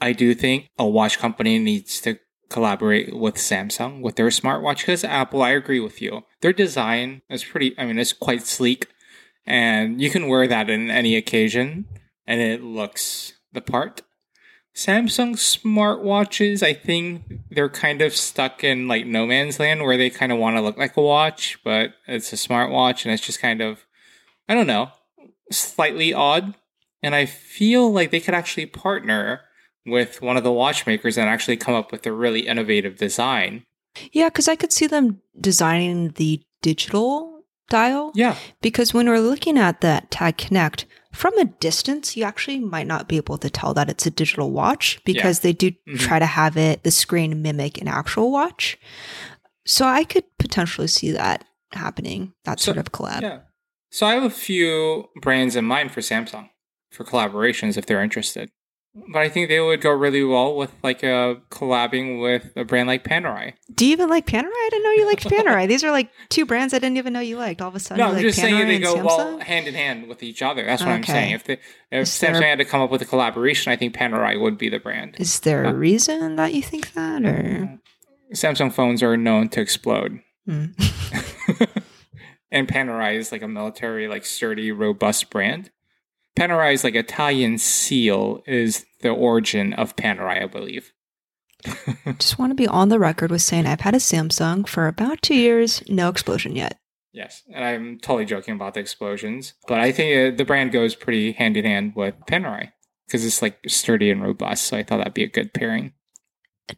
I 0.00 0.12
do 0.12 0.34
think 0.34 0.68
a 0.78 0.86
watch 0.86 1.18
company 1.18 1.58
needs 1.58 2.00
to 2.02 2.18
collaborate 2.48 3.14
with 3.14 3.36
Samsung 3.36 4.00
with 4.00 4.16
their 4.16 4.28
smartwatch 4.28 4.78
because 4.78 5.04
Apple, 5.04 5.42
I 5.42 5.50
agree 5.50 5.78
with 5.80 6.02
you. 6.02 6.22
Their 6.40 6.52
design 6.52 7.22
is 7.30 7.44
pretty, 7.44 7.74
I 7.78 7.84
mean, 7.86 7.98
it's 7.98 8.12
quite 8.12 8.42
sleek 8.46 8.86
and 9.46 10.00
you 10.00 10.10
can 10.10 10.26
wear 10.28 10.46
that 10.48 10.68
in 10.70 10.90
any 10.90 11.16
occasion 11.16 11.86
and 12.26 12.40
it 12.40 12.62
looks 12.62 13.34
the 13.52 13.60
part. 13.60 14.02
Samsung 14.74 15.34
smartwatches, 15.34 16.62
I 16.62 16.72
think 16.74 17.22
they're 17.50 17.68
kind 17.68 18.02
of 18.02 18.14
stuck 18.14 18.62
in 18.64 18.86
like 18.88 19.06
no 19.06 19.26
man's 19.26 19.58
land 19.58 19.82
where 19.82 19.96
they 19.96 20.10
kind 20.10 20.30
of 20.32 20.38
want 20.38 20.56
to 20.56 20.62
look 20.62 20.78
like 20.78 20.96
a 20.96 21.02
watch, 21.02 21.58
but 21.64 21.92
it's 22.06 22.32
a 22.32 22.36
smartwatch 22.36 23.04
and 23.04 23.12
it's 23.12 23.24
just 23.24 23.40
kind 23.40 23.60
of, 23.60 23.84
I 24.48 24.54
don't 24.54 24.66
know, 24.66 24.90
slightly 25.50 26.12
odd. 26.14 26.54
And 27.02 27.14
I 27.14 27.26
feel 27.26 27.92
like 27.92 28.10
they 28.10 28.20
could 28.20 28.34
actually 28.34 28.66
partner 28.66 29.40
with 29.86 30.22
one 30.22 30.36
of 30.36 30.44
the 30.44 30.52
watchmakers 30.52 31.16
and 31.18 31.28
actually 31.28 31.56
come 31.56 31.74
up 31.74 31.90
with 31.90 32.06
a 32.06 32.12
really 32.12 32.46
innovative 32.46 32.96
design. 32.96 33.64
Yeah, 34.12 34.28
because 34.28 34.46
I 34.48 34.54
could 34.56 34.72
see 34.72 34.86
them 34.86 35.20
designing 35.40 36.10
the 36.10 36.42
digital 36.62 37.42
dial 37.68 38.12
Yeah. 38.14 38.36
because 38.60 38.92
when 38.94 39.08
we're 39.08 39.18
looking 39.20 39.58
at 39.58 39.80
that 39.80 40.10
Tag 40.10 40.36
Connect 40.36 40.84
from 41.12 41.36
a 41.38 41.44
distance, 41.44 42.16
you 42.16 42.24
actually 42.24 42.60
might 42.60 42.86
not 42.86 43.08
be 43.08 43.16
able 43.16 43.38
to 43.38 43.50
tell 43.50 43.74
that 43.74 43.88
it's 43.90 44.06
a 44.06 44.10
digital 44.10 44.50
watch 44.52 45.00
because 45.04 45.40
they 45.40 45.52
do 45.52 45.72
Mhm. 45.88 45.98
try 45.98 46.18
to 46.18 46.26
have 46.26 46.56
it 46.56 46.82
the 46.84 46.90
screen 46.90 47.42
mimic 47.42 47.80
an 47.80 47.88
actual 47.88 48.30
watch. 48.30 48.78
So 49.66 49.86
I 49.86 50.04
could 50.04 50.24
potentially 50.38 50.86
see 50.86 51.10
that 51.12 51.44
happening, 51.72 52.32
that 52.44 52.60
So- 52.60 52.66
sort 52.66 52.78
of 52.78 52.92
collab. 52.92 53.22
Yeah. 53.22 53.38
So 53.90 54.06
I 54.06 54.14
have 54.14 54.22
a 54.22 54.30
few 54.30 55.08
brands 55.20 55.56
in 55.56 55.64
mind 55.64 55.90
for 55.92 56.00
Samsung 56.00 56.48
for 56.92 57.04
collaborations 57.04 57.76
if 57.76 57.86
they're 57.86 58.02
interested. 58.02 58.50
But 58.92 59.20
I 59.22 59.28
think 59.28 59.48
they 59.48 59.60
would 59.60 59.80
go 59.80 59.90
really 59.90 60.24
well 60.24 60.56
with 60.56 60.72
like 60.82 61.04
a 61.04 61.40
collabing 61.50 62.20
with 62.20 62.50
a 62.56 62.64
brand 62.64 62.88
like 62.88 63.04
Panerai. 63.04 63.54
Do 63.72 63.86
you 63.86 63.92
even 63.92 64.08
like 64.08 64.26
Panerai? 64.26 64.46
I 64.50 64.68
didn't 64.70 64.82
know 64.82 64.90
you 64.90 65.06
liked 65.06 65.24
Panerai. 65.24 65.68
These 65.68 65.84
are 65.84 65.92
like 65.92 66.10
two 66.28 66.44
brands 66.44 66.74
I 66.74 66.80
didn't 66.80 66.96
even 66.96 67.12
know 67.12 67.20
you 67.20 67.36
liked. 67.36 67.62
All 67.62 67.68
of 67.68 67.76
a 67.76 67.80
sudden, 67.80 67.98
No, 68.00 68.08
I'm 68.08 68.14
like 68.14 68.22
just 68.22 68.40
saying 68.40 68.66
they 68.66 68.80
go 68.80 68.96
Samsung. 68.96 69.04
well 69.04 69.38
hand 69.38 69.68
in 69.68 69.74
hand 69.74 70.08
with 70.08 70.24
each 70.24 70.42
other. 70.42 70.64
That's 70.64 70.82
what 70.82 70.90
I'm 70.90 71.04
saying. 71.04 71.32
If 71.32 71.44
they, 71.44 71.54
if 71.92 72.02
Is 72.02 72.18
there- 72.18 72.32
Samsung 72.34 72.42
had 72.42 72.58
to 72.58 72.64
come 72.64 72.82
up 72.82 72.90
with 72.90 73.00
a 73.00 73.04
collaboration, 73.04 73.70
I 73.72 73.76
think 73.76 73.94
Panerai 73.94 74.40
would 74.40 74.58
be 74.58 74.68
the 74.68 74.80
brand. 74.80 75.14
Is 75.20 75.38
there 75.40 75.64
a 75.64 75.72
reason 75.72 76.34
that 76.36 76.52
you 76.52 76.62
think 76.62 76.92
that, 76.94 77.24
or 77.24 77.78
Samsung 78.34 78.72
phones 78.72 79.04
are 79.04 79.16
known 79.16 79.48
to 79.50 79.60
explode. 79.60 80.20
Hmm. 80.46 80.66
and 82.50 82.66
Panerai 82.66 83.14
is 83.16 83.30
like 83.32 83.42
a 83.42 83.48
military, 83.48 84.08
like 84.08 84.24
sturdy, 84.24 84.72
robust 84.72 85.30
brand. 85.30 85.70
Panerai's 86.36 86.84
like 86.84 86.94
Italian 86.94 87.58
seal 87.58 88.42
is 88.46 88.86
the 89.00 89.10
origin 89.10 89.72
of 89.74 89.96
Panerai, 89.96 90.42
I 90.42 90.46
believe. 90.46 90.92
just 92.18 92.38
want 92.38 92.50
to 92.50 92.54
be 92.54 92.66
on 92.66 92.88
the 92.88 92.98
record 92.98 93.30
with 93.30 93.42
saying 93.42 93.66
I've 93.66 93.80
had 93.80 93.94
a 93.94 93.98
Samsung 93.98 94.66
for 94.66 94.86
about 94.86 95.20
two 95.22 95.34
years, 95.34 95.82
no 95.88 96.08
explosion 96.08 96.56
yet. 96.56 96.78
Yes, 97.12 97.42
and 97.52 97.64
I'm 97.64 97.98
totally 97.98 98.24
joking 98.24 98.54
about 98.54 98.74
the 98.74 98.80
explosions, 98.80 99.54
but 99.66 99.80
I 99.80 99.90
think 99.90 100.34
uh, 100.34 100.36
the 100.36 100.44
brand 100.44 100.70
goes 100.70 100.94
pretty 100.94 101.32
hand 101.32 101.56
in 101.56 101.64
hand 101.64 101.94
with 101.96 102.14
Panerai 102.26 102.70
because 103.06 103.26
it's 103.26 103.42
like 103.42 103.58
sturdy 103.66 104.10
and 104.10 104.22
robust. 104.22 104.64
So 104.64 104.76
I 104.76 104.84
thought 104.84 104.98
that'd 104.98 105.14
be 105.14 105.24
a 105.24 105.28
good 105.28 105.52
pairing. 105.52 105.92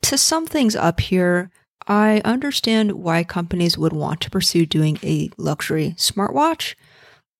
To 0.00 0.16
sum 0.16 0.46
things 0.46 0.74
up 0.74 1.00
here, 1.00 1.50
I 1.86 2.22
understand 2.24 2.92
why 2.92 3.24
companies 3.24 3.76
would 3.76 3.92
want 3.92 4.22
to 4.22 4.30
pursue 4.30 4.64
doing 4.64 4.98
a 5.02 5.30
luxury 5.36 5.94
smartwatch, 5.98 6.74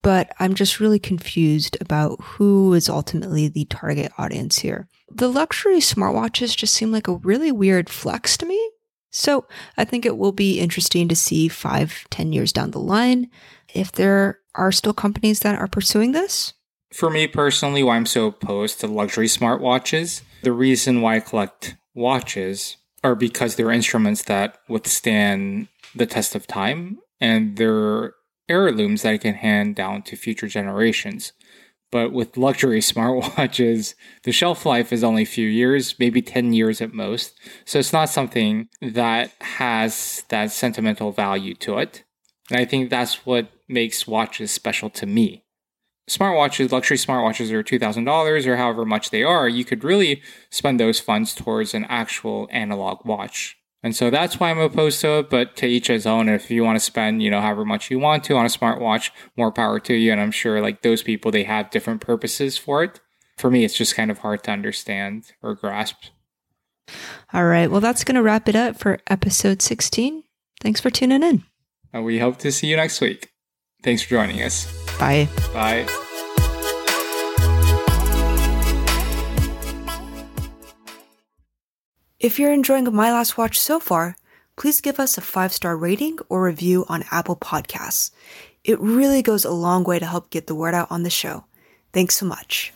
but 0.03 0.33
I'm 0.39 0.55
just 0.55 0.81
really 0.81 0.99
confused 0.99 1.77
about 1.81 2.21
who 2.21 2.75
is 2.75 2.89
ultimately 2.89 3.49
the 3.49 3.65
target 3.67 4.13
audience 4.19 4.59
here. 4.59 4.89
The 5.11 5.29
luxury 5.29 5.79
smartwatches 5.79 6.57
just 6.57 6.75
seem 6.75 6.91
like 6.91 7.09
a 7.09 7.15
really 7.15 7.53
weird 7.53 7.89
flex 7.89 8.37
to 8.39 8.47
me. 8.47 8.71
So 9.11 9.47
I 9.77 9.85
think 9.85 10.05
it 10.05 10.17
will 10.17 10.33
be 10.33 10.59
interesting 10.59 11.07
to 11.09 11.17
see 11.17 11.49
five, 11.49 12.05
ten 12.11 12.33
years 12.33 12.53
down 12.53 12.71
the 12.71 12.81
line 12.81 13.31
if 13.73 13.93
there 13.93 14.41
are 14.55 14.73
still 14.73 14.95
companies 14.95 15.41
that 15.41 15.59
are 15.59 15.69
pursuing 15.69 16.13
this. 16.13 16.55
For 16.93 17.11
me 17.11 17.27
personally, 17.27 17.83
why 17.83 17.97
I'm 17.97 18.07
so 18.07 18.27
opposed 18.27 18.81
to 18.81 18.87
luxury 18.87 19.27
smartwatches, 19.27 20.23
the 20.43 20.53
reason 20.53 21.01
why 21.01 21.17
I 21.17 21.21
collect 21.21 21.77
watches 21.95 22.77
are 23.05 23.15
because 23.15 23.57
they're 23.57 23.71
instruments 23.71 24.23
that 24.25 24.59
withstand 24.69 25.69
the 25.95 26.07
test 26.07 26.35
of 26.35 26.47
time 26.47 26.99
and 27.21 27.57
they're 27.57 28.15
heirlooms 28.49 29.03
that 29.03 29.15
I 29.15 29.19
can 29.19 29.35
hand 29.35 29.77
down 29.77 30.03
to 30.03 30.17
future 30.17 30.49
generations. 30.49 31.33
But 31.91 32.13
with 32.13 32.37
luxury 32.37 32.81
smartwatches, 32.81 33.95
the 34.25 34.33
shelf 34.33 34.65
life 34.65 34.93
is 34.93 35.05
only 35.05 35.23
a 35.23 35.27
few 35.27 35.49
years, 35.49 35.99
maybe 35.99 36.23
10 36.23 36.53
years 36.53 36.81
at 36.81 36.95
most. 36.95 37.39
So 37.65 37.79
it's 37.79 37.93
not 37.93 38.09
something 38.09 38.69
that 38.81 39.33
has 39.41 40.25
that 40.29 40.51
sentimental 40.51 41.13
value 41.13 41.55
to 41.57 41.79
it. 41.79 42.05
And 42.51 42.61
I 42.61 42.65
think 42.65 42.91
that's 42.91 43.25
what 43.27 43.49
makes 43.69 44.07
watches 44.07 44.51
special 44.51 44.91
to 44.91 45.07
me 45.07 45.45
smartwatches, 46.09 46.73
luxury 46.73 46.97
smartwatches 46.97 47.51
are 47.51 47.63
$2,000 47.63 48.47
or 48.47 48.57
however 48.57 48.85
much 48.85 49.11
they 49.11 49.23
are, 49.23 49.49
you 49.49 49.65
could 49.65 49.85
really 49.85 50.23
spend 50.51 50.79
those 50.79 51.01
funds 51.01 51.35
towards 51.35 51.75
an 51.75 51.85
actual 51.89 52.49
analog 52.51 53.05
watch. 53.05 53.57
And 53.83 53.97
so 53.97 54.11
that's 54.11 54.39
why 54.39 54.51
I'm 54.51 54.59
opposed 54.59 55.01
to 55.01 55.19
it, 55.19 55.31
but 55.31 55.57
to 55.57 55.67
each 55.67 55.89
his 55.89 56.07
own. 56.07 56.29
If 56.29 56.51
you 56.51 56.63
want 56.63 56.77
to 56.77 56.85
spend, 56.85 57.23
you 57.23 57.31
know, 57.31 57.41
however 57.41 57.65
much 57.65 57.91
you 57.91 57.99
want 57.99 58.23
to 58.25 58.37
on 58.37 58.47
a 58.47 58.49
smartwatch, 58.49 59.11
more 59.37 59.51
power 59.51 59.81
to 59.81 59.95
you. 59.95 60.13
And 60.13 60.21
I'm 60.21 60.31
sure 60.31 60.61
like 60.61 60.83
those 60.83 61.03
people, 61.03 61.31
they 61.31 61.45
have 61.45 61.71
different 61.71 62.01
purposes 62.01 62.57
for 62.57 62.85
it. 62.85 63.01
For 63.39 63.51
me, 63.51 63.65
it's 63.65 63.77
just 63.77 63.97
kind 63.97 64.11
of 64.11 64.19
hard 64.19 64.45
to 64.45 64.53
understand 64.53 65.33
or 65.43 65.55
grasp. 65.55 65.97
All 67.33 67.45
right. 67.45 67.71
Well, 67.71 67.81
that's 67.81 68.05
going 68.05 68.15
to 68.15 68.23
wrap 68.23 68.49
it 68.49 68.55
up 68.55 68.77
for 68.77 69.01
episode 69.09 69.63
16. 69.63 70.23
Thanks 70.61 70.81
for 70.81 70.91
tuning 70.91 71.23
in. 71.23 71.45
And 71.93 72.05
we 72.05 72.21
hope 72.21 72.39
to 72.39 72.53
see 72.53 72.69
you 72.69 72.77
next 72.77 73.01
week. 73.01 73.31
Thanks 73.83 74.03
for 74.03 74.11
joining 74.11 74.43
us. 74.43 74.71
Bye. 74.99 75.29
Bye. 75.53 76.09
If 82.23 82.39
you're 82.39 82.53
enjoying 82.53 82.85
My 82.95 83.11
Last 83.11 83.37
Watch 83.37 83.59
so 83.59 83.81
far, 83.81 84.15
please 84.55 84.81
give 84.81 85.01
us 85.01 85.19
a 85.19 85.21
five 85.21 85.53
star 85.53 85.77
rating 85.77 86.21
or 86.29 86.45
review 86.45 86.85
on 86.89 87.03
Apple 87.11 87.35
Podcasts. 87.35 88.13
It 88.63 88.79
really 88.79 89.23
goes 89.23 89.45
a 89.45 89.51
long 89.51 89.83
way 89.83 89.99
to 89.99 90.07
help 90.07 90.31
get 90.31 90.47
the 90.47 90.55
word 90.55 90.73
out 90.73 90.89
on 90.89 91.03
the 91.03 91.11
show. 91.11 91.47
Thanks 91.93 92.17
so 92.17 92.25
much. 92.25 92.73